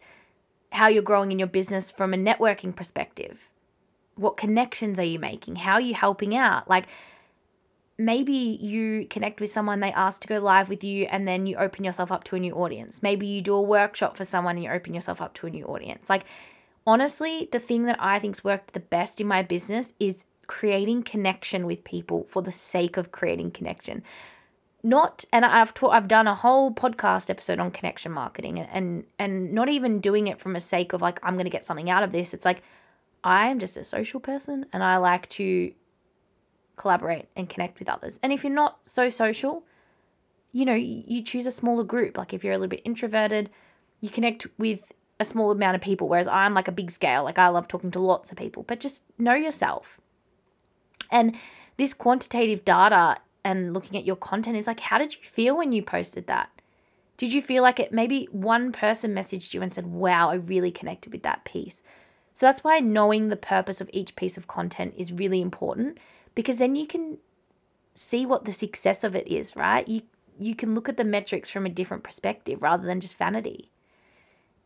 how 0.73 0.89
you're 0.89 1.03
growing 1.03 1.33
in 1.33 1.39
your 1.39 1.49
business 1.49 1.91
from 1.91 2.15
a 2.15 2.17
networking 2.17 2.75
perspective. 2.75 3.49
What 4.15 4.37
connections 4.37 4.99
are 4.99 5.05
you 5.05 5.19
making? 5.19 5.57
How 5.57 5.75
are 5.75 5.81
you 5.81 5.95
helping 5.95 6.37
out? 6.37 6.69
Like 6.69 6.87
maybe 8.01 8.33
you 8.33 9.07
connect 9.07 9.41
with 9.41 9.51
someone, 9.51 9.81
they 9.81 9.93
ask 9.93 10.23
to 10.23 10.29
go 10.29 10.39
live 10.39 10.69
with 10.69 10.83
you, 10.83 11.05
and 11.05 11.29
then 11.29 11.47
you 11.47 11.57
open 11.57 11.85
yourself 11.85 12.11
up 12.11 12.25
to 12.25 12.37
a 12.37 12.41
new 12.41 12.55
audience. 12.55 13.03
Maybe 13.03 13.27
you 13.27 13.43
do 13.43 13.55
a 13.55 13.63
workshop 13.63 14.17
for 14.17 14.25
someone 14.25 14.57
and 14.57 14.65
you 14.65 14.71
open 14.71 14.95
yourself 14.95 15.21
up 15.21 15.35
to 15.35 15.47
a 15.47 15.51
new 15.51 15.65
audience. 15.67 16.09
Like, 16.09 16.25
honestly, 16.87 17.49
the 17.53 17.61
thing 17.61 17.85
that 17.85 17.99
I 18.01 18.19
think's 18.19 18.43
worked 18.43 18.73
the 18.73 18.81
best 18.81 19.21
in 19.21 19.27
my 19.27 19.43
business 19.43 19.93
is 20.01 20.25
creating 20.47 21.03
connection 21.03 21.67
with 21.67 21.85
people 21.85 22.27
for 22.29 22.43
the 22.43 22.53
sake 22.53 22.97
of 22.97 23.13
creating 23.13 23.53
connection 23.53 24.03
not 24.83 25.25
and 25.33 25.45
I've 25.45 25.75
taught 25.75 25.91
I've 25.91 26.09
done 26.09 26.27
a 26.27 26.35
whole 26.35 26.73
podcast 26.73 27.29
episode 27.31 27.59
on 27.59 27.71
connection 27.71 28.13
marketing 28.13 28.59
and 28.61 29.05
and, 29.19 29.53
not 29.53 29.69
even 29.69 30.01
doing 30.01 30.27
it 30.27 30.41
from 30.41 30.57
a 30.57 30.61
sake 30.61 30.93
of 30.93 31.03
like 31.03 31.21
I'm 31.23 31.37
to 31.39 31.51
get 31.51 31.65
something 31.65 31.91
out 31.91 32.03
of 32.03 32.13
this. 32.13 32.33
It's 32.33 32.45
like 32.45 32.63
I'm 33.23 33.59
just 33.59 33.77
a 33.77 33.85
social 33.85 34.21
person 34.21 34.67
and 34.73 34.83
I 34.83 34.97
like 34.97 35.29
to 35.31 35.73
collaborate 36.77 37.27
and 37.37 37.49
connect 37.49 37.79
with 37.79 37.89
others. 37.89 38.19
And 38.23 38.33
if 38.33 38.43
you're 38.43 38.53
not 38.53 38.87
so 38.87 39.11
social 39.11 39.65
you 40.53 40.65
know 40.65 40.75
you 40.75 41.23
choose 41.23 41.47
a 41.47 41.53
smaller 41.53 41.85
group. 41.85 42.17
Like 42.17 42.33
if 42.33 42.43
you're 42.43 42.55
a 42.55 42.59
little 42.59 42.69
bit 42.69 42.83
introverted 42.85 43.51
you 44.01 44.09
connect 44.09 44.47
with 44.59 44.93
a 45.19 45.25
small 45.25 45.51
amount 45.51 45.75
of 45.75 45.83
people 45.83 46.09
whereas 46.09 46.27
I'm 46.27 46.55
like 46.55 46.69
a 46.69 46.73
big 46.73 46.91
scale. 46.91 47.25
Like 47.25 47.39
I 47.39 47.49
love 47.49 47.69
talking 47.69 47.91
to 47.91 48.01
lots 48.01 48.31
of 48.31 48.39
people 48.39 48.63
but 48.63 48.81
just 48.81 49.05
know 49.19 49.35
yourself. 49.35 50.01
And 51.13 51.37
this 51.77 51.93
quantitative 51.93 52.65
data 52.65 53.17
and 53.45 53.73
looking 53.73 53.97
at 53.97 54.05
your 54.05 54.17
content 54.17 54.57
is 54.57 54.67
like, 54.67 54.81
how 54.81 54.99
did 54.99 55.15
you 55.15 55.21
feel 55.23 55.57
when 55.57 55.73
you 55.73 55.83
posted 55.83 56.27
that? 56.27 56.51
Did 57.17 57.33
you 57.33 57.43
feel 57.43 57.63
like 57.63 57.79
it 57.79 57.93
maybe 57.93 58.29
one 58.33 58.73
person 58.73 59.15
messaged 59.15 59.53
you 59.53 59.63
and 59.63 59.73
said, 59.73 59.87
wow, 59.87 60.31
I 60.31 60.37
really 60.37 60.71
connected 60.71 61.13
with 61.13 61.23
that 61.23 61.45
piece? 61.45 61.83
So 62.33 62.47
that's 62.47 62.65
why 62.65 62.79
knowing 62.79 63.29
the 63.29 63.37
purpose 63.37 63.81
of 63.81 63.91
each 63.93 64.17
piece 64.17 64.37
of 64.37 64.47
content 64.47 64.95
is 64.97 65.13
really 65.13 65.43
important 65.43 65.99
because 66.35 66.59
then 66.59 66.77
you 66.77 66.87
can 66.87 67.19
see 67.93 68.25
what 68.25 68.45
the 68.45 68.53
success 68.53 69.05
of 69.05 69.15
it 69.15 69.29
is, 69.29 69.57
right? 69.57 69.87
You 69.87 70.03
you 70.39 70.55
can 70.55 70.75
look 70.75 70.89
at 70.89 70.97
the 70.97 71.05
metrics 71.05 71.51
from 71.51 71.67
a 71.67 71.69
different 71.69 72.03
perspective 72.03 72.63
rather 72.63 72.87
than 72.87 73.01
just 73.01 73.19
vanity. 73.19 73.71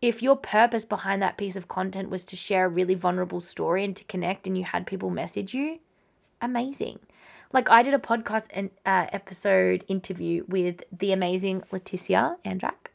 If 0.01 0.23
your 0.23 0.37
purpose 0.37 0.85
behind 0.85 1.21
that 1.21 1.37
piece 1.37 1.57
of 1.57 1.67
content 1.67 2.11
was 2.11 2.25
to 2.27 2.37
share 2.37 2.67
a 2.67 2.69
really 2.69 2.95
vulnerable 2.95 3.41
story 3.41 3.85
and 3.85 3.97
to 3.97 4.05
connect 4.05 4.47
and 4.47 4.57
you 4.57 4.63
had 4.63 4.87
people 4.87 5.11
message 5.11 5.53
you, 5.53 5.81
amazing. 6.41 7.01
Like 7.55 7.71
I 7.71 7.85
did 7.85 7.95
a 7.95 7.99
podcast 7.99 8.49
and 8.51 8.71
uh, 8.85 9.07
episode 9.13 9.85
interview 9.87 10.45
with 10.49 10.83
the 10.91 11.13
amazing 11.13 11.63
Leticia 11.73 12.35
Andrak 12.45 12.91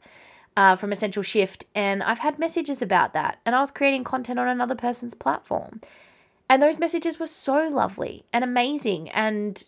uh, 0.54 0.76
from 0.76 0.92
Essential 0.92 1.22
Shift, 1.22 1.64
and 1.74 2.02
I've 2.02 2.18
had 2.18 2.38
messages 2.38 2.82
about 2.82 3.14
that. 3.14 3.40
And 3.46 3.56
I 3.56 3.60
was 3.60 3.70
creating 3.70 4.04
content 4.04 4.38
on 4.38 4.48
another 4.48 4.74
person's 4.74 5.14
platform, 5.14 5.80
and 6.46 6.62
those 6.62 6.78
messages 6.78 7.18
were 7.18 7.26
so 7.26 7.68
lovely 7.68 8.26
and 8.34 8.44
amazing. 8.44 9.08
And 9.10 9.66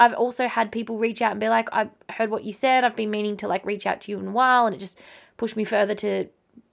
I've 0.00 0.14
also 0.14 0.48
had 0.48 0.72
people 0.72 0.98
reach 0.98 1.22
out 1.22 1.30
and 1.30 1.40
be 1.40 1.48
like, 1.48 1.68
"I 1.72 1.90
heard 2.10 2.28
what 2.28 2.42
you 2.42 2.52
said. 2.52 2.82
I've 2.82 2.96
been 2.96 3.12
meaning 3.12 3.36
to 3.36 3.46
like 3.46 3.64
reach 3.64 3.86
out 3.86 4.00
to 4.00 4.10
you 4.10 4.18
in 4.18 4.26
a 4.26 4.32
while, 4.32 4.66
and 4.66 4.74
it 4.74 4.80
just 4.80 4.98
pushed 5.36 5.56
me 5.56 5.62
further 5.62 5.94
to, 5.94 6.26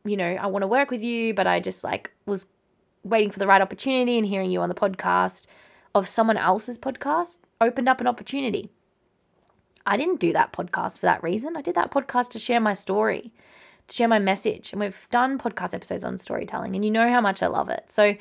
you 0.03 0.17
know, 0.17 0.33
I 0.33 0.47
want 0.47 0.63
to 0.63 0.67
work 0.67 0.89
with 0.89 1.03
you, 1.03 1.35
but 1.35 1.45
I 1.45 1.59
just 1.59 1.83
like 1.83 2.11
was." 2.25 2.47
waiting 3.03 3.31
for 3.31 3.39
the 3.39 3.47
right 3.47 3.63
opportunity 3.63 4.15
and 4.15 4.27
hearing 4.27 4.51
you 4.51 4.61
on 4.61 4.69
the 4.69 4.75
podcast 4.75 5.47
of 5.95 6.07
someone 6.07 6.37
else's 6.37 6.77
podcast 6.77 7.39
opened 7.61 7.87
up 7.87 8.01
an 8.01 8.07
opportunity. 8.07 8.69
I 9.85 9.95
didn't 9.97 10.19
do 10.19 10.33
that 10.33 10.51
podcast 10.51 10.99
for 10.99 11.05
that 11.05 11.23
reason. 11.23 11.55
I 11.55 11.61
did 11.61 11.75
that 11.75 11.91
podcast 11.91 12.29
to 12.31 12.39
share 12.39 12.59
my 12.59 12.73
story, 12.73 13.31
to 13.87 13.95
share 13.95 14.07
my 14.07 14.19
message. 14.19 14.73
And 14.73 14.81
we've 14.81 15.07
done 15.11 15.39
podcast 15.39 15.73
episodes 15.73 16.03
on 16.03 16.17
storytelling, 16.17 16.75
and 16.75 16.83
you 16.83 16.91
know 16.91 17.09
how 17.09 17.21
much 17.21 17.41
I 17.41 17.47
love 17.47 17.69
it. 17.69 17.85
So, 17.87 18.15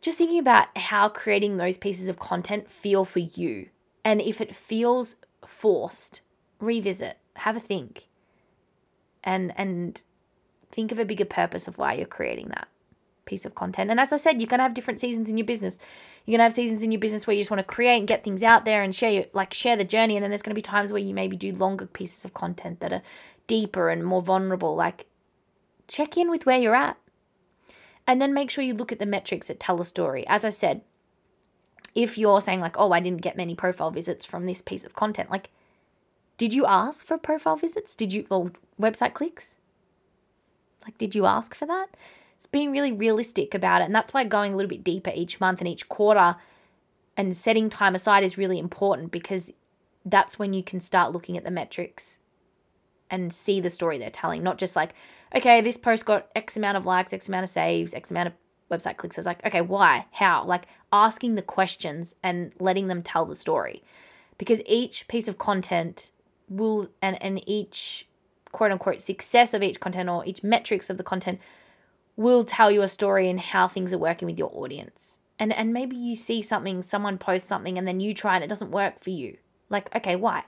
just 0.00 0.18
thinking 0.18 0.38
about 0.38 0.68
how 0.76 1.08
creating 1.08 1.56
those 1.56 1.78
pieces 1.78 2.08
of 2.08 2.18
content 2.18 2.70
feel 2.70 3.04
for 3.04 3.18
you. 3.18 3.70
And 4.04 4.20
if 4.20 4.40
it 4.40 4.54
feels 4.54 5.16
forced, 5.44 6.20
revisit, 6.60 7.18
have 7.36 7.56
a 7.56 7.60
think, 7.60 8.06
and, 9.24 9.52
and 9.58 10.00
think 10.70 10.92
of 10.92 10.98
a 10.98 11.04
bigger 11.04 11.24
purpose 11.24 11.66
of 11.66 11.78
why 11.78 11.94
you're 11.94 12.06
creating 12.06 12.48
that. 12.48 12.68
Piece 13.26 13.44
of 13.44 13.54
content. 13.54 13.90
And 13.90 14.00
as 14.00 14.12
I 14.12 14.16
said, 14.16 14.40
you're 14.40 14.48
going 14.48 14.58
to 14.58 14.64
have 14.64 14.74
different 14.74 15.00
seasons 15.00 15.28
in 15.28 15.36
your 15.36 15.46
business. 15.46 15.78
You're 16.24 16.32
going 16.32 16.40
to 16.40 16.44
have 16.44 16.52
seasons 16.54 16.82
in 16.82 16.90
your 16.90 17.00
business 17.00 17.26
where 17.26 17.34
you 17.34 17.40
just 17.40 17.50
want 17.50 17.58
to 17.58 17.74
create 17.74 17.98
and 17.98 18.08
get 18.08 18.24
things 18.24 18.42
out 18.42 18.64
there 18.64 18.82
and 18.82 18.94
share 18.94 19.26
like 19.32 19.52
share 19.52 19.76
the 19.76 19.84
journey 19.84 20.16
and 20.16 20.22
then 20.22 20.30
there's 20.30 20.42
going 20.42 20.52
to 20.52 20.58
be 20.58 20.62
times 20.62 20.92
where 20.92 21.02
you 21.02 21.14
maybe 21.14 21.36
do 21.36 21.52
longer 21.52 21.86
pieces 21.86 22.24
of 22.24 22.32
content 22.32 22.80
that 22.80 22.92
are 22.92 23.02
deeper 23.46 23.90
and 23.90 24.04
more 24.04 24.22
vulnerable. 24.22 24.74
Like 24.74 25.06
check 25.88 26.16
in 26.16 26.30
with 26.30 26.46
where 26.46 26.58
you're 26.58 26.74
at. 26.74 26.96
And 28.06 28.22
then 28.22 28.32
make 28.32 28.50
sure 28.50 28.64
you 28.64 28.74
look 28.74 28.92
at 28.92 29.00
the 29.00 29.06
metrics 29.06 29.48
that 29.48 29.60
tell 29.60 29.80
a 29.80 29.84
story. 29.84 30.26
As 30.28 30.44
I 30.44 30.50
said, 30.50 30.82
if 31.94 32.16
you're 32.16 32.40
saying 32.40 32.60
like, 32.60 32.78
"Oh, 32.78 32.92
I 32.92 33.00
didn't 33.00 33.22
get 33.22 33.36
many 33.36 33.54
profile 33.54 33.90
visits 33.90 34.24
from 34.24 34.46
this 34.46 34.62
piece 34.62 34.84
of 34.84 34.94
content." 34.94 35.30
Like 35.30 35.50
did 36.38 36.52
you 36.52 36.66
ask 36.66 37.04
for 37.06 37.16
profile 37.18 37.56
visits? 37.56 37.96
Did 37.96 38.12
you 38.12 38.26
or 38.30 38.52
website 38.80 39.14
clicks? 39.14 39.58
Like 40.84 40.98
did 40.98 41.14
you 41.14 41.26
ask 41.26 41.54
for 41.54 41.66
that? 41.66 41.88
It's 42.36 42.46
being 42.46 42.70
really 42.70 42.92
realistic 42.92 43.54
about 43.54 43.82
it. 43.82 43.86
And 43.86 43.94
that's 43.94 44.14
why 44.14 44.24
going 44.24 44.52
a 44.52 44.56
little 44.56 44.68
bit 44.68 44.84
deeper 44.84 45.10
each 45.14 45.40
month 45.40 45.60
and 45.60 45.68
each 45.68 45.88
quarter 45.88 46.36
and 47.16 47.34
setting 47.34 47.70
time 47.70 47.94
aside 47.94 48.22
is 48.22 48.38
really 48.38 48.58
important 48.58 49.10
because 49.10 49.52
that's 50.04 50.38
when 50.38 50.52
you 50.52 50.62
can 50.62 50.80
start 50.80 51.12
looking 51.12 51.36
at 51.36 51.44
the 51.44 51.50
metrics 51.50 52.18
and 53.10 53.32
see 53.32 53.60
the 53.60 53.70
story 53.70 53.98
they're 53.98 54.10
telling, 54.10 54.42
not 54.42 54.58
just 54.58 54.76
like, 54.76 54.94
okay, 55.34 55.60
this 55.60 55.76
post 55.76 56.04
got 56.04 56.28
X 56.34 56.56
amount 56.56 56.76
of 56.76 56.86
likes, 56.86 57.12
X 57.12 57.28
amount 57.28 57.44
of 57.44 57.50
saves, 57.50 57.94
X 57.94 58.10
amount 58.10 58.28
of 58.28 58.34
website 58.70 58.96
clicks. 58.96 59.16
It's 59.16 59.26
like, 59.26 59.44
okay, 59.46 59.60
why? 59.60 60.06
How? 60.10 60.44
Like 60.44 60.66
asking 60.92 61.34
the 61.34 61.42
questions 61.42 62.14
and 62.22 62.52
letting 62.58 62.88
them 62.88 63.02
tell 63.02 63.24
the 63.24 63.34
story. 63.34 63.82
Because 64.38 64.60
each 64.66 65.08
piece 65.08 65.28
of 65.28 65.38
content 65.38 66.10
will 66.48 66.88
and, 67.00 67.20
and 67.22 67.48
each 67.48 68.06
quote 68.52 68.72
unquote 68.72 69.00
success 69.00 69.54
of 69.54 69.62
each 69.62 69.80
content 69.80 70.08
or 70.08 70.24
each 70.26 70.42
metrics 70.42 70.90
of 70.90 70.96
the 70.96 71.02
content 71.02 71.40
will 72.16 72.44
tell 72.44 72.70
you 72.70 72.82
a 72.82 72.88
story 72.88 73.28
and 73.28 73.38
how 73.38 73.68
things 73.68 73.92
are 73.92 73.98
working 73.98 74.26
with 74.26 74.38
your 74.38 74.50
audience. 74.54 75.20
And 75.38 75.52
and 75.52 75.72
maybe 75.72 75.96
you 75.96 76.16
see 76.16 76.42
something, 76.42 76.82
someone 76.82 77.18
posts 77.18 77.48
something 77.48 77.76
and 77.76 77.86
then 77.86 78.00
you 78.00 78.14
try 78.14 78.34
and 78.34 78.44
it 78.44 78.48
doesn't 78.48 78.70
work 78.70 79.00
for 79.00 79.10
you. 79.10 79.36
Like, 79.68 79.94
okay, 79.94 80.16
why? 80.16 80.44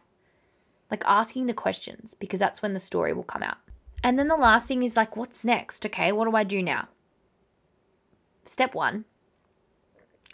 Like 0.91 1.05
asking 1.07 1.47
the 1.47 1.55
questions 1.55 2.15
because 2.15 2.41
that's 2.41 2.63
when 2.63 2.73
the 2.73 2.81
story 2.81 3.13
will 3.13 3.25
come 3.25 3.43
out. 3.43 3.59
And 4.03 4.19
then 4.19 4.29
the 4.29 4.37
last 4.37 4.69
thing 4.69 4.83
is 4.83 4.97
like, 4.97 5.17
what's 5.17 5.45
next? 5.45 5.85
Okay, 5.85 6.13
what 6.13 6.29
do 6.29 6.37
I 6.37 6.45
do 6.45 6.63
now? 6.63 6.89
Step 8.45 8.75
one 8.75 9.05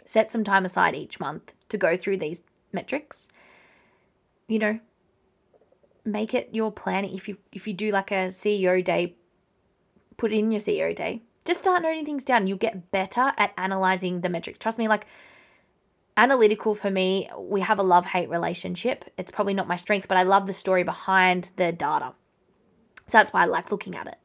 set 0.05 0.29
some 0.29 0.43
time 0.43 0.63
aside 0.63 0.95
each 0.95 1.19
month 1.19 1.53
to 1.69 1.77
go 1.77 1.97
through 1.97 2.17
these 2.17 2.43
metrics. 2.71 3.29
You 4.47 4.59
know, 4.59 4.79
make 6.05 6.33
it 6.33 6.49
your 6.53 6.71
plan. 6.71 7.03
If 7.03 7.27
you 7.27 7.37
if 7.51 7.67
you 7.67 7.73
do 7.73 7.91
like 7.91 8.11
a 8.11 8.29
CEO 8.29 8.83
day 8.83 9.15
put 10.17 10.31
in 10.31 10.51
your 10.51 10.61
CEO 10.61 10.95
day. 10.95 11.21
Just 11.45 11.59
start 11.59 11.83
noting 11.83 12.05
things 12.05 12.25
down. 12.25 12.47
You'll 12.47 12.57
get 12.57 12.91
better 12.91 13.31
at 13.37 13.53
analyzing 13.57 14.21
the 14.21 14.29
metrics. 14.29 14.59
Trust 14.59 14.79
me, 14.79 14.87
like 14.87 15.05
analytical 16.17 16.73
for 16.73 16.89
me, 16.89 17.29
we 17.37 17.61
have 17.61 17.79
a 17.79 17.83
love 17.83 18.05
hate 18.05 18.29
relationship. 18.29 19.05
It's 19.17 19.31
probably 19.31 19.53
not 19.53 19.67
my 19.67 19.75
strength, 19.75 20.07
but 20.07 20.17
I 20.17 20.23
love 20.23 20.47
the 20.47 20.53
story 20.53 20.83
behind 20.83 21.49
the 21.55 21.71
data. 21.71 22.13
So 23.07 23.17
that's 23.17 23.31
why 23.31 23.43
I 23.43 23.45
like 23.45 23.71
looking 23.71 23.95
at 23.95 24.07
it. 24.07 24.17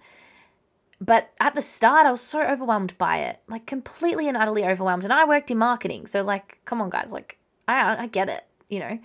But 1.00 1.30
at 1.40 1.54
the 1.54 1.62
start, 1.62 2.06
I 2.06 2.10
was 2.10 2.20
so 2.20 2.42
overwhelmed 2.42 2.96
by 2.98 3.18
it, 3.20 3.40
like 3.48 3.66
completely 3.66 4.28
and 4.28 4.36
utterly 4.36 4.64
overwhelmed. 4.64 5.04
And 5.04 5.12
I 5.12 5.24
worked 5.24 5.50
in 5.50 5.58
marketing. 5.58 6.06
So, 6.06 6.22
like, 6.22 6.60
come 6.66 6.82
on, 6.82 6.90
guys, 6.90 7.10
like, 7.10 7.38
I, 7.66 8.04
I 8.04 8.06
get 8.06 8.28
it, 8.28 8.44
you 8.68 8.80
know? 8.80 8.98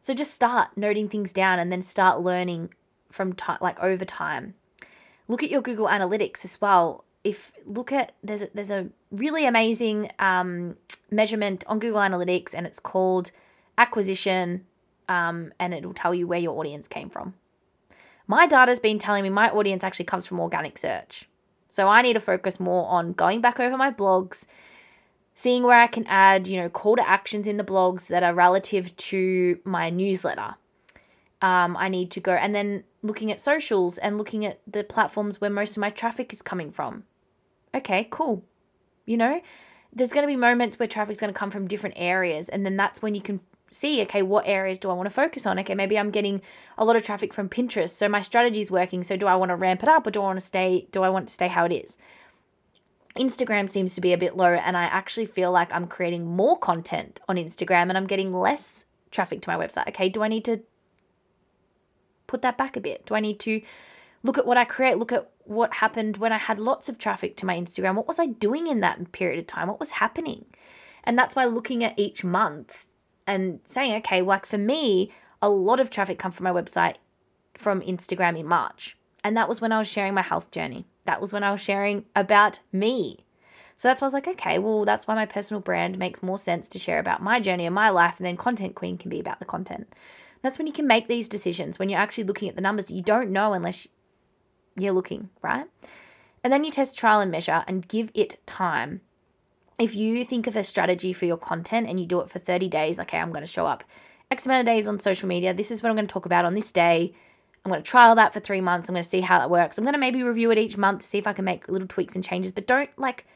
So 0.00 0.12
just 0.12 0.32
start 0.32 0.76
noting 0.76 1.08
things 1.08 1.32
down 1.32 1.58
and 1.58 1.70
then 1.70 1.82
start 1.82 2.20
learning 2.20 2.74
from 3.10 3.32
time, 3.32 3.58
like 3.60 3.80
over 3.80 4.04
time 4.04 4.54
look 5.28 5.42
at 5.42 5.50
your 5.50 5.62
Google 5.62 5.86
Analytics 5.86 6.44
as 6.44 6.60
well. 6.60 7.04
If 7.24 7.52
look 7.64 7.92
at 7.92 8.12
there's 8.22 8.42
a, 8.42 8.48
there's 8.54 8.70
a 8.70 8.88
really 9.10 9.46
amazing 9.46 10.10
um, 10.18 10.76
measurement 11.10 11.64
on 11.66 11.78
Google 11.78 12.00
Analytics, 12.00 12.54
and 12.54 12.66
it's 12.66 12.78
called 12.78 13.30
acquisition, 13.78 14.64
um, 15.08 15.52
and 15.58 15.74
it'll 15.74 15.94
tell 15.94 16.14
you 16.14 16.26
where 16.26 16.38
your 16.38 16.58
audience 16.58 16.88
came 16.88 17.10
from. 17.10 17.34
My 18.26 18.46
data's 18.46 18.78
been 18.78 18.98
telling 18.98 19.22
me 19.22 19.30
my 19.30 19.50
audience 19.50 19.84
actually 19.84 20.06
comes 20.06 20.26
from 20.26 20.40
organic 20.40 20.78
search. 20.78 21.28
So 21.70 21.88
I 21.88 22.02
need 22.02 22.14
to 22.14 22.20
focus 22.20 22.58
more 22.58 22.86
on 22.88 23.12
going 23.12 23.40
back 23.40 23.60
over 23.60 23.76
my 23.76 23.90
blogs, 23.90 24.46
seeing 25.34 25.62
where 25.62 25.78
I 25.78 25.86
can 25.86 26.06
add, 26.08 26.48
you 26.48 26.60
know, 26.60 26.68
call 26.68 26.96
to 26.96 27.08
actions 27.08 27.46
in 27.46 27.56
the 27.56 27.64
blogs 27.64 28.08
that 28.08 28.22
are 28.22 28.34
relative 28.34 28.96
to 28.96 29.60
my 29.64 29.90
newsletter. 29.90 30.54
Um, 31.42 31.76
I 31.76 31.88
need 31.90 32.10
to 32.12 32.20
go 32.20 32.32
and 32.32 32.54
then 32.54 32.84
looking 33.06 33.30
at 33.30 33.40
socials 33.40 33.98
and 33.98 34.18
looking 34.18 34.44
at 34.44 34.60
the 34.66 34.84
platforms 34.84 35.40
where 35.40 35.50
most 35.50 35.76
of 35.76 35.80
my 35.80 35.90
traffic 35.90 36.32
is 36.32 36.42
coming 36.42 36.70
from. 36.70 37.04
Okay, 37.74 38.08
cool. 38.10 38.44
You 39.04 39.16
know, 39.16 39.40
there's 39.92 40.12
going 40.12 40.24
to 40.24 40.32
be 40.32 40.36
moments 40.36 40.78
where 40.78 40.86
traffic's 40.86 41.20
going 41.20 41.32
to 41.32 41.38
come 41.38 41.50
from 41.50 41.68
different 41.68 41.94
areas, 41.98 42.48
and 42.48 42.66
then 42.66 42.76
that's 42.76 43.02
when 43.02 43.14
you 43.14 43.20
can 43.20 43.40
see 43.70 44.00
okay 44.02 44.22
what 44.22 44.46
areas 44.46 44.78
do 44.78 44.88
i 44.90 44.92
want 44.92 45.06
to 45.06 45.14
focus 45.14 45.44
on 45.44 45.58
okay 45.58 45.74
maybe 45.74 45.98
i'm 45.98 46.10
getting 46.10 46.40
a 46.78 46.84
lot 46.84 46.96
of 46.96 47.02
traffic 47.02 47.34
from 47.34 47.48
pinterest 47.48 47.90
so 47.90 48.08
my 48.08 48.20
strategy 48.20 48.60
is 48.60 48.70
working 48.70 49.02
so 49.02 49.16
do 49.16 49.26
i 49.26 49.34
want 49.34 49.48
to 49.48 49.56
ramp 49.56 49.82
it 49.82 49.88
up 49.88 50.06
or 50.06 50.10
do 50.10 50.20
i 50.20 50.24
want 50.24 50.38
to 50.38 50.44
stay 50.44 50.86
do 50.92 51.02
i 51.02 51.08
want 51.08 51.26
to 51.26 51.34
stay 51.34 51.48
how 51.48 51.64
it 51.64 51.72
is 51.72 51.98
instagram 53.16 53.68
seems 53.68 53.94
to 53.94 54.00
be 54.00 54.12
a 54.12 54.18
bit 54.18 54.36
low 54.36 54.52
and 54.52 54.76
i 54.76 54.84
actually 54.84 55.26
feel 55.26 55.50
like 55.50 55.72
i'm 55.72 55.86
creating 55.86 56.24
more 56.24 56.56
content 56.58 57.20
on 57.28 57.36
instagram 57.36 57.88
and 57.88 57.98
i'm 57.98 58.06
getting 58.06 58.32
less 58.32 58.86
traffic 59.10 59.40
to 59.40 59.50
my 59.50 59.56
website 59.56 59.88
okay 59.88 60.08
do 60.08 60.22
i 60.22 60.28
need 60.28 60.44
to 60.44 60.60
put 62.26 62.42
that 62.42 62.58
back 62.58 62.76
a 62.76 62.80
bit? 62.80 63.06
Do 63.06 63.14
I 63.14 63.20
need 63.20 63.40
to 63.40 63.60
look 64.22 64.38
at 64.38 64.46
what 64.46 64.56
I 64.56 64.64
create, 64.64 64.98
look 64.98 65.12
at 65.12 65.30
what 65.44 65.74
happened 65.74 66.16
when 66.16 66.32
I 66.32 66.38
had 66.38 66.58
lots 66.58 66.88
of 66.88 66.98
traffic 66.98 67.36
to 67.36 67.46
my 67.46 67.56
Instagram? 67.56 67.94
What 67.94 68.08
was 68.08 68.18
I 68.18 68.26
doing 68.26 68.66
in 68.66 68.80
that 68.80 69.12
period 69.12 69.38
of 69.38 69.46
time? 69.46 69.68
What 69.68 69.80
was 69.80 69.90
happening? 69.90 70.44
And 71.04 71.18
that's 71.18 71.36
why 71.36 71.44
looking 71.44 71.84
at 71.84 71.98
each 71.98 72.24
month 72.24 72.84
and 73.26 73.60
saying, 73.64 73.94
okay, 73.96 74.22
like 74.22 74.46
for 74.46 74.58
me, 74.58 75.12
a 75.40 75.48
lot 75.48 75.80
of 75.80 75.90
traffic 75.90 76.18
come 76.18 76.32
from 76.32 76.44
my 76.44 76.52
website 76.52 76.96
from 77.54 77.80
Instagram 77.82 78.38
in 78.38 78.46
March. 78.46 78.96
And 79.22 79.36
that 79.36 79.48
was 79.48 79.60
when 79.60 79.72
I 79.72 79.78
was 79.78 79.88
sharing 79.88 80.14
my 80.14 80.22
health 80.22 80.50
journey. 80.50 80.86
That 81.04 81.20
was 81.20 81.32
when 81.32 81.42
I 81.42 81.52
was 81.52 81.60
sharing 81.60 82.04
about 82.14 82.58
me. 82.72 83.24
So 83.76 83.88
that's 83.88 84.00
why 84.00 84.06
I 84.06 84.08
was 84.08 84.14
like, 84.14 84.28
okay, 84.28 84.58
well, 84.58 84.84
that's 84.84 85.06
why 85.06 85.14
my 85.14 85.26
personal 85.26 85.60
brand 85.60 85.98
makes 85.98 86.22
more 86.22 86.38
sense 86.38 86.66
to 86.68 86.78
share 86.78 86.98
about 86.98 87.22
my 87.22 87.40
journey 87.40 87.66
and 87.66 87.74
my 87.74 87.90
life, 87.90 88.14
and 88.16 88.26
then 88.26 88.36
Content 88.36 88.74
Queen 88.74 88.96
can 88.96 89.10
be 89.10 89.20
about 89.20 89.38
the 89.38 89.44
content. 89.44 89.92
That's 90.46 90.58
when 90.58 90.68
you 90.68 90.72
can 90.72 90.86
make 90.86 91.08
these 91.08 91.28
decisions 91.28 91.76
when 91.76 91.88
you're 91.88 91.98
actually 91.98 92.22
looking 92.22 92.48
at 92.48 92.54
the 92.54 92.60
numbers. 92.60 92.88
You 92.88 93.02
don't 93.02 93.30
know 93.30 93.52
unless 93.52 93.88
you're 94.76 94.92
looking, 94.92 95.28
right? 95.42 95.66
And 96.44 96.52
then 96.52 96.62
you 96.62 96.70
test 96.70 96.96
trial 96.96 97.18
and 97.18 97.32
measure 97.32 97.64
and 97.66 97.88
give 97.88 98.12
it 98.14 98.38
time. 98.46 99.00
If 99.76 99.96
you 99.96 100.24
think 100.24 100.46
of 100.46 100.54
a 100.54 100.62
strategy 100.62 101.12
for 101.12 101.24
your 101.24 101.36
content 101.36 101.88
and 101.88 101.98
you 101.98 102.06
do 102.06 102.20
it 102.20 102.30
for 102.30 102.38
30 102.38 102.68
days, 102.68 103.00
okay, 103.00 103.18
I'm 103.18 103.30
going 103.30 103.40
to 103.40 103.48
show 103.48 103.66
up 103.66 103.82
X 104.30 104.46
amount 104.46 104.60
of 104.60 104.66
days 104.66 104.86
on 104.86 105.00
social 105.00 105.26
media. 105.26 105.52
This 105.52 105.72
is 105.72 105.82
what 105.82 105.90
I'm 105.90 105.96
going 105.96 106.06
to 106.06 106.12
talk 106.12 106.26
about 106.26 106.44
on 106.44 106.54
this 106.54 106.70
day. 106.70 107.12
I'm 107.64 107.70
going 107.72 107.82
to 107.82 107.90
trial 107.90 108.14
that 108.14 108.32
for 108.32 108.38
three 108.38 108.60
months. 108.60 108.88
I'm 108.88 108.94
going 108.94 109.02
to 109.02 109.08
see 109.08 109.22
how 109.22 109.40
that 109.40 109.50
works. 109.50 109.78
I'm 109.78 109.84
going 109.84 109.94
to 109.94 109.98
maybe 109.98 110.22
review 110.22 110.52
it 110.52 110.58
each 110.58 110.76
month 110.76 111.02
see 111.02 111.18
if 111.18 111.26
I 111.26 111.32
can 111.32 111.44
make 111.44 111.68
little 111.68 111.88
tweaks 111.88 112.14
and 112.14 112.22
changes, 112.22 112.52
but 112.52 112.68
don't 112.68 112.90
like 112.96 113.26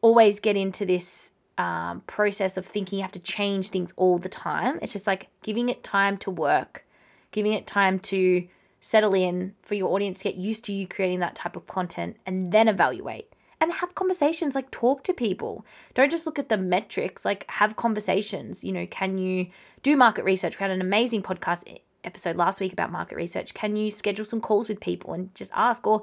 always 0.00 0.38
get 0.38 0.56
into 0.56 0.86
this 0.86 1.32
um, 1.58 2.02
process 2.06 2.56
of 2.56 2.66
thinking 2.66 2.98
you 2.98 3.02
have 3.02 3.12
to 3.12 3.18
change 3.20 3.68
things 3.68 3.92
all 3.96 4.18
the 4.18 4.28
time. 4.28 4.78
It's 4.82 4.92
just 4.92 5.06
like 5.06 5.28
giving 5.42 5.68
it 5.68 5.84
time 5.84 6.16
to 6.18 6.30
work, 6.30 6.84
giving 7.30 7.52
it 7.52 7.66
time 7.66 7.98
to 8.00 8.48
settle 8.80 9.14
in 9.14 9.54
for 9.62 9.74
your 9.74 9.94
audience 9.94 10.18
to 10.18 10.24
get 10.24 10.34
used 10.34 10.64
to 10.64 10.72
you 10.72 10.86
creating 10.86 11.20
that 11.20 11.34
type 11.34 11.56
of 11.56 11.66
content 11.66 12.16
and 12.26 12.52
then 12.52 12.68
evaluate. 12.68 13.32
And 13.60 13.72
have 13.72 13.94
conversations 13.94 14.54
like 14.54 14.70
talk 14.70 15.04
to 15.04 15.14
people. 15.14 15.64
Don't 15.94 16.10
just 16.10 16.26
look 16.26 16.38
at 16.38 16.50
the 16.50 16.58
metrics 16.58 17.24
like 17.24 17.48
have 17.48 17.76
conversations. 17.76 18.62
You 18.62 18.72
know 18.72 18.86
can 18.86 19.16
you 19.16 19.46
do 19.82 19.96
market 19.96 20.24
research? 20.24 20.58
We 20.58 20.64
had 20.64 20.70
an 20.70 20.82
amazing 20.82 21.22
podcast 21.22 21.78
episode 22.02 22.36
last 22.36 22.60
week 22.60 22.74
about 22.74 22.92
market 22.92 23.16
research. 23.16 23.54
Can 23.54 23.74
you 23.74 23.90
schedule 23.90 24.26
some 24.26 24.42
calls 24.42 24.68
with 24.68 24.80
people 24.80 25.14
and 25.14 25.34
just 25.34 25.50
ask? 25.54 25.86
Or 25.86 26.02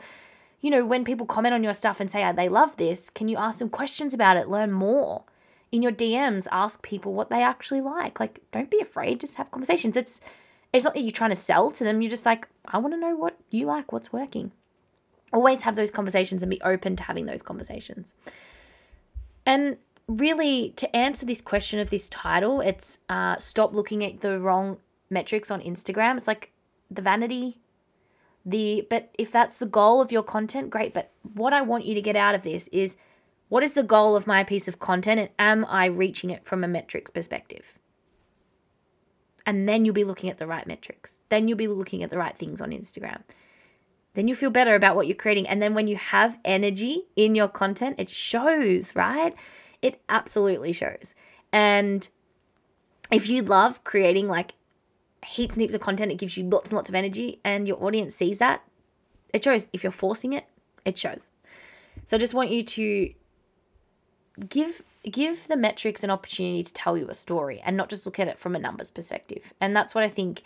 you 0.60 0.72
know 0.72 0.86
when 0.88 1.06
people 1.06 1.28
comment 1.28 1.54
on 1.54 1.64
your 1.64 1.74
stuff 1.74 2.00
and 2.00 2.10
say 2.10 2.28
oh, 2.28 2.34
they 2.34 2.50
love 2.50 2.78
this 2.78 3.12
can 3.12 3.28
you 3.28 3.38
ask 3.38 3.60
them 3.60 3.70
questions 3.70 4.16
about 4.16 4.38
it? 4.38 4.50
Learn 4.50 4.72
more 4.72 5.26
in 5.72 5.82
your 5.82 5.92
DMs, 5.92 6.48
ask 6.52 6.82
people 6.82 7.14
what 7.14 7.30
they 7.30 7.42
actually 7.42 7.82
like. 7.82 8.20
Like, 8.20 8.42
don't 8.52 8.70
be 8.70 8.82
afraid, 8.82 9.22
just 9.22 9.36
have 9.36 9.52
conversations. 9.52 9.96
It's 9.96 10.22
it's 10.74 10.86
not 10.86 10.94
that 10.94 11.02
you're 11.02 11.12
trying 11.12 11.32
to 11.32 11.36
sell 11.36 11.72
to 11.72 11.84
them, 11.84 12.02
you're 12.02 12.10
just 12.10 12.26
like, 12.26 12.48
I 12.66 12.78
want 12.78 12.94
to 12.94 13.00
know 13.00 13.16
what 13.16 13.38
you 13.50 13.66
like, 13.66 13.92
what's 13.92 14.14
working. 14.14 14.52
Always 15.34 15.64
have 15.64 15.76
those 15.76 15.92
conversations 15.92 16.42
and 16.42 16.50
be 16.50 16.62
open 16.62 16.96
to 16.96 17.04
having 17.04 17.26
those 17.26 17.42
conversations. 17.42 18.14
And 19.46 19.78
really, 20.08 20.70
to 20.78 20.94
answer 20.96 21.26
this 21.26 21.42
question 21.42 21.80
of 21.80 21.90
this 21.90 22.08
title, 22.10 22.62
it's 22.62 23.00
uh, 23.10 23.38
stop 23.38 23.74
looking 23.74 24.04
at 24.04 24.22
the 24.22 24.40
wrong 24.40 24.78
metrics 25.10 25.52
on 25.52 25.62
Instagram. 25.62 26.18
It's 26.18 26.28
like 26.28 26.52
the 26.90 27.02
vanity, 27.02 27.60
the, 28.46 28.88
but 28.90 29.10
if 29.18 29.32
that's 29.32 29.58
the 29.58 29.66
goal 29.66 30.02
of 30.02 30.12
your 30.12 30.24
content, 30.24 30.70
great. 30.70 30.94
But 30.94 31.12
what 31.34 31.54
I 31.54 31.62
want 31.62 31.86
you 31.86 31.96
to 31.96 32.02
get 32.02 32.16
out 32.16 32.36
of 32.36 32.44
this 32.44 32.68
is 32.70 32.96
what 33.52 33.64
is 33.64 33.74
the 33.74 33.84
goal 33.84 34.16
of 34.16 34.26
my 34.26 34.46
piece 34.46 34.70
of 34.70 34.80
content 34.80 35.20
and 35.20 35.30
am 35.38 35.66
I 35.66 35.88
reaching 35.88 36.30
it 36.30 36.46
from 36.46 36.64
a 36.64 36.70
metrics 36.70 37.12
perspective? 37.12 37.78
And 39.46 39.68
then 39.68 39.84
you'll 39.84 39.94
be 39.94 40.06
looking 40.06 40.30
at 40.30 40.38
the 40.38 40.48
right 40.48 40.66
metrics. 40.66 41.22
Then 41.28 41.50
you'll 41.50 41.58
be 41.58 41.68
looking 41.68 42.02
at 42.02 42.10
the 42.10 42.18
right 42.18 42.38
things 42.38 42.62
on 42.62 42.72
Instagram. 42.72 43.24
then 44.14 44.28
you 44.28 44.36
feel 44.36 44.50
better 44.50 44.76
about 44.76 44.96
what 44.96 45.08
you're 45.08 45.16
creating. 45.16 45.48
And 45.48 45.62
then 45.62 45.74
when 45.74 45.88
you 45.88 45.96
have 45.96 46.38
energy 46.44 47.04
in 47.16 47.36
your 47.36 47.48
content, 47.48 47.96
it 47.98 48.10
shows, 48.10 48.96
right? 48.96 49.34
It 49.82 50.02
absolutely 50.10 50.74
shows. 50.74 51.14
And 51.52 52.08
if 53.12 53.30
you 53.30 53.42
love 53.42 53.84
creating 53.84 54.28
like 54.28 54.54
heaps 55.26 55.56
and 55.56 55.62
heaps 55.62 55.76
of 55.76 55.82
content, 55.82 56.12
it 56.12 56.18
gives 56.18 56.36
you 56.36 56.46
lots 56.46 56.70
and 56.70 56.76
lots 56.78 56.90
of 56.90 56.96
energy, 56.96 57.40
and 57.44 57.68
your 57.68 57.84
audience 57.84 58.16
sees 58.16 58.40
that, 58.40 58.64
it 59.34 59.44
shows. 59.44 59.68
If 59.72 59.84
you're 59.84 59.92
forcing 59.92 60.34
it, 60.34 60.46
it 60.86 60.98
shows. 60.98 61.32
So 62.06 62.18
I 62.18 62.20
just 62.20 62.34
want 62.34 62.50
you 62.50 62.64
to 62.64 63.14
give 64.50 64.82
give 65.04 65.48
the 65.48 65.58
metrics 65.58 66.04
an 66.04 66.12
opportunity 66.12 66.64
to 66.64 66.74
tell 66.74 66.98
you 66.98 67.08
a 67.10 67.16
story 67.16 67.60
and 67.66 67.76
not 67.76 67.90
just 67.90 68.06
look 68.06 68.20
at 68.20 68.28
it 68.28 68.38
from 68.38 68.56
a 68.56 68.60
numbers 68.60 68.92
perspective. 68.92 69.54
And 69.60 69.76
that's 69.76 69.96
what 69.96 70.04
I 70.04 70.10
think 70.10 70.44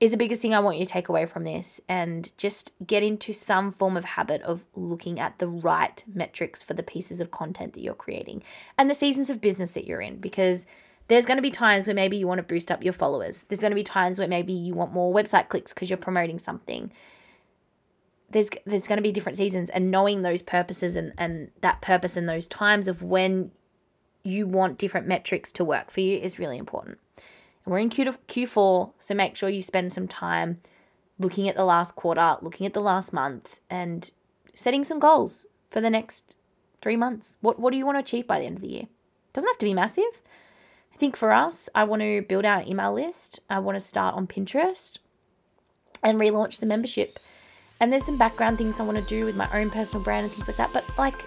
is 0.00 0.10
the 0.10 0.16
biggest 0.16 0.42
thing 0.42 0.52
I 0.52 0.60
want 0.60 0.78
you 0.78 0.84
to 0.84 0.90
take 0.90 1.08
away 1.08 1.24
from 1.24 1.44
this 1.44 1.80
and 1.88 2.36
just 2.36 2.72
get 2.84 3.02
into 3.02 3.32
some 3.32 3.70
form 3.72 3.96
of 3.96 4.04
habit 4.04 4.42
of 4.42 4.64
looking 4.74 5.20
at 5.20 5.38
the 5.38 5.46
right 5.46 6.02
metrics 6.12 6.62
for 6.62 6.74
the 6.74 6.82
pieces 6.82 7.20
of 7.20 7.30
content 7.30 7.74
that 7.74 7.82
you're 7.82 7.94
creating 7.94 8.42
and 8.76 8.90
the 8.90 8.94
seasons 8.94 9.30
of 9.30 9.40
business 9.40 9.74
that 9.74 9.86
you're 9.86 10.00
in 10.00 10.16
because 10.16 10.66
there's 11.08 11.26
going 11.26 11.36
to 11.36 11.42
be 11.42 11.50
times 11.50 11.86
where 11.86 11.94
maybe 11.94 12.16
you 12.16 12.26
want 12.26 12.38
to 12.38 12.42
boost 12.42 12.70
up 12.70 12.82
your 12.82 12.92
followers. 12.92 13.44
There's 13.48 13.60
going 13.60 13.70
to 13.70 13.76
be 13.76 13.84
times 13.84 14.18
where 14.18 14.28
maybe 14.28 14.52
you 14.52 14.74
want 14.74 14.92
more 14.92 15.14
website 15.14 15.48
clicks 15.48 15.72
because 15.72 15.90
you're 15.90 15.96
promoting 15.96 16.38
something. 16.38 16.90
There's 18.34 18.50
there's 18.66 18.86
going 18.86 18.98
to 18.98 19.02
be 19.02 19.12
different 19.12 19.38
seasons 19.38 19.70
and 19.70 19.90
knowing 19.90 20.22
those 20.22 20.42
purposes 20.42 20.96
and 20.96 21.12
and 21.16 21.50
that 21.62 21.80
purpose 21.80 22.16
and 22.16 22.28
those 22.28 22.46
times 22.46 22.88
of 22.88 23.02
when 23.02 23.52
you 24.22 24.46
want 24.46 24.78
different 24.78 25.06
metrics 25.06 25.52
to 25.52 25.64
work 25.64 25.90
for 25.90 26.00
you 26.00 26.18
is 26.18 26.38
really 26.38 26.58
important. 26.58 26.98
And 27.64 27.72
we're 27.72 27.78
in 27.78 27.88
Q 27.88 28.04
Q4, 28.28 28.92
so 28.98 29.14
make 29.14 29.36
sure 29.36 29.48
you 29.48 29.62
spend 29.62 29.92
some 29.92 30.08
time 30.08 30.60
looking 31.18 31.48
at 31.48 31.56
the 31.56 31.64
last 31.64 31.94
quarter, 31.94 32.36
looking 32.42 32.66
at 32.66 32.72
the 32.74 32.80
last 32.80 33.12
month 33.12 33.60
and 33.70 34.10
setting 34.52 34.84
some 34.84 34.98
goals 34.98 35.46
for 35.70 35.80
the 35.80 35.90
next 35.90 36.36
3 36.82 36.96
months. 36.96 37.38
What 37.40 37.58
what 37.58 37.70
do 37.70 37.78
you 37.78 37.86
want 37.86 37.96
to 37.96 38.00
achieve 38.00 38.26
by 38.26 38.40
the 38.40 38.46
end 38.46 38.56
of 38.56 38.62
the 38.62 38.74
year? 38.76 38.88
Doesn't 39.32 39.48
have 39.48 39.58
to 39.58 39.66
be 39.66 39.74
massive 39.74 40.20
I 40.94 40.96
think 40.96 41.16
for 41.16 41.32
us, 41.32 41.68
I 41.74 41.84
want 41.84 42.02
to 42.02 42.22
build 42.22 42.44
our 42.44 42.62
email 42.62 42.92
list. 42.92 43.40
I 43.50 43.58
want 43.58 43.74
to 43.74 43.80
start 43.80 44.14
on 44.14 44.28
Pinterest 44.28 44.98
and 46.04 46.20
relaunch 46.20 46.60
the 46.60 46.66
membership. 46.66 47.18
And 47.84 47.92
there's 47.92 48.06
some 48.06 48.16
background 48.16 48.56
things 48.56 48.80
I 48.80 48.82
want 48.82 48.96
to 48.96 49.04
do 49.04 49.26
with 49.26 49.36
my 49.36 49.46
own 49.52 49.68
personal 49.68 50.02
brand 50.02 50.24
and 50.24 50.32
things 50.34 50.48
like 50.48 50.56
that. 50.56 50.72
But 50.72 50.86
like, 50.96 51.26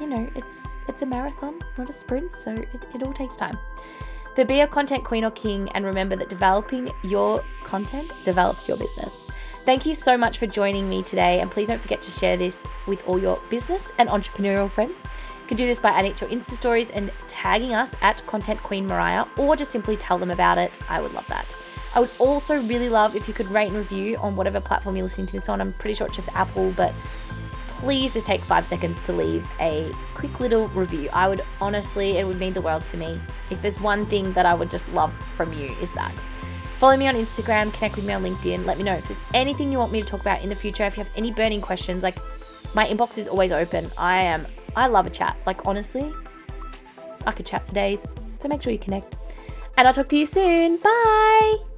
you 0.00 0.06
know, 0.06 0.26
it's 0.34 0.78
it's 0.88 1.02
a 1.02 1.06
marathon, 1.06 1.60
not 1.76 1.90
a 1.90 1.92
sprint, 1.92 2.34
so 2.34 2.52
it, 2.52 2.86
it 2.94 3.02
all 3.02 3.12
takes 3.12 3.36
time. 3.36 3.58
But 4.34 4.48
be 4.48 4.60
a 4.60 4.66
content 4.66 5.04
queen 5.04 5.26
or 5.26 5.30
king 5.32 5.68
and 5.72 5.84
remember 5.84 6.16
that 6.16 6.30
developing 6.30 6.90
your 7.02 7.44
content 7.64 8.14
develops 8.24 8.66
your 8.66 8.78
business. 8.78 9.30
Thank 9.66 9.84
you 9.84 9.94
so 9.94 10.16
much 10.16 10.38
for 10.38 10.46
joining 10.46 10.88
me 10.88 11.02
today, 11.02 11.40
and 11.40 11.50
please 11.50 11.68
don't 11.68 11.82
forget 11.82 12.02
to 12.02 12.10
share 12.10 12.38
this 12.38 12.66
with 12.86 13.06
all 13.06 13.18
your 13.18 13.38
business 13.50 13.92
and 13.98 14.08
entrepreneurial 14.08 14.70
friends 14.70 14.94
You 15.42 15.48
can 15.48 15.58
do 15.58 15.66
this 15.66 15.80
by 15.80 15.90
adding 15.90 16.12
it 16.12 16.16
to 16.16 16.30
your 16.30 16.34
Insta 16.34 16.52
stories 16.52 16.88
and 16.88 17.12
tagging 17.28 17.74
us 17.74 17.94
at 18.00 18.26
Content 18.26 18.62
Queen 18.62 18.86
Mariah, 18.86 19.26
or 19.36 19.54
just 19.54 19.70
simply 19.70 19.98
tell 19.98 20.16
them 20.16 20.30
about 20.30 20.56
it. 20.56 20.78
I 20.88 21.02
would 21.02 21.12
love 21.12 21.26
that. 21.26 21.54
I 21.94 22.00
would 22.00 22.10
also 22.18 22.60
really 22.62 22.88
love 22.88 23.16
if 23.16 23.26
you 23.26 23.34
could 23.34 23.48
rate 23.48 23.68
and 23.68 23.76
review 23.76 24.16
on 24.18 24.36
whatever 24.36 24.60
platform 24.60 24.96
you're 24.96 25.04
listening 25.04 25.26
to 25.28 25.32
this 25.34 25.48
on. 25.48 25.60
I'm 25.60 25.72
pretty 25.74 25.94
sure 25.94 26.06
it's 26.06 26.16
just 26.16 26.28
Apple, 26.34 26.72
but 26.76 26.92
please 27.68 28.14
just 28.14 28.26
take 28.26 28.42
five 28.44 28.64
seconds 28.64 29.02
to 29.04 29.12
leave 29.12 29.48
a 29.60 29.90
quick 30.14 30.38
little 30.38 30.66
review. 30.68 31.08
I 31.12 31.28
would 31.28 31.40
honestly, 31.60 32.18
it 32.18 32.26
would 32.26 32.38
mean 32.38 32.52
the 32.52 32.60
world 32.60 32.86
to 32.86 32.96
me. 32.96 33.20
If 33.50 33.60
there's 33.62 33.80
one 33.80 34.06
thing 34.06 34.32
that 34.34 34.46
I 34.46 34.54
would 34.54 34.70
just 34.70 34.90
love 34.92 35.12
from 35.36 35.52
you, 35.52 35.74
is 35.80 35.92
that. 35.94 36.12
Follow 36.78 36.96
me 36.96 37.08
on 37.08 37.14
Instagram, 37.14 37.72
connect 37.74 37.96
with 37.96 38.06
me 38.06 38.14
on 38.14 38.22
LinkedIn. 38.22 38.64
Let 38.64 38.78
me 38.78 38.84
know 38.84 38.94
if 38.94 39.06
there's 39.06 39.22
anything 39.34 39.70
you 39.70 39.78
want 39.78 39.92
me 39.92 40.00
to 40.00 40.06
talk 40.06 40.20
about 40.20 40.42
in 40.42 40.48
the 40.48 40.54
future. 40.54 40.84
If 40.84 40.96
you 40.96 41.04
have 41.04 41.12
any 41.16 41.32
burning 41.32 41.60
questions, 41.60 42.02
like 42.02 42.16
my 42.74 42.86
inbox 42.86 43.18
is 43.18 43.28
always 43.28 43.52
open. 43.52 43.90
I 43.98 44.22
am 44.22 44.46
I 44.76 44.86
love 44.86 45.06
a 45.06 45.10
chat. 45.10 45.36
Like, 45.46 45.66
honestly, 45.66 46.12
I 47.26 47.32
could 47.32 47.46
chat 47.46 47.66
for 47.66 47.74
days. 47.74 48.06
So 48.38 48.48
make 48.48 48.62
sure 48.62 48.72
you 48.72 48.78
connect. 48.78 49.16
And 49.76 49.86
I'll 49.86 49.94
talk 49.94 50.08
to 50.10 50.16
you 50.16 50.26
soon. 50.26 50.78
Bye. 50.78 51.69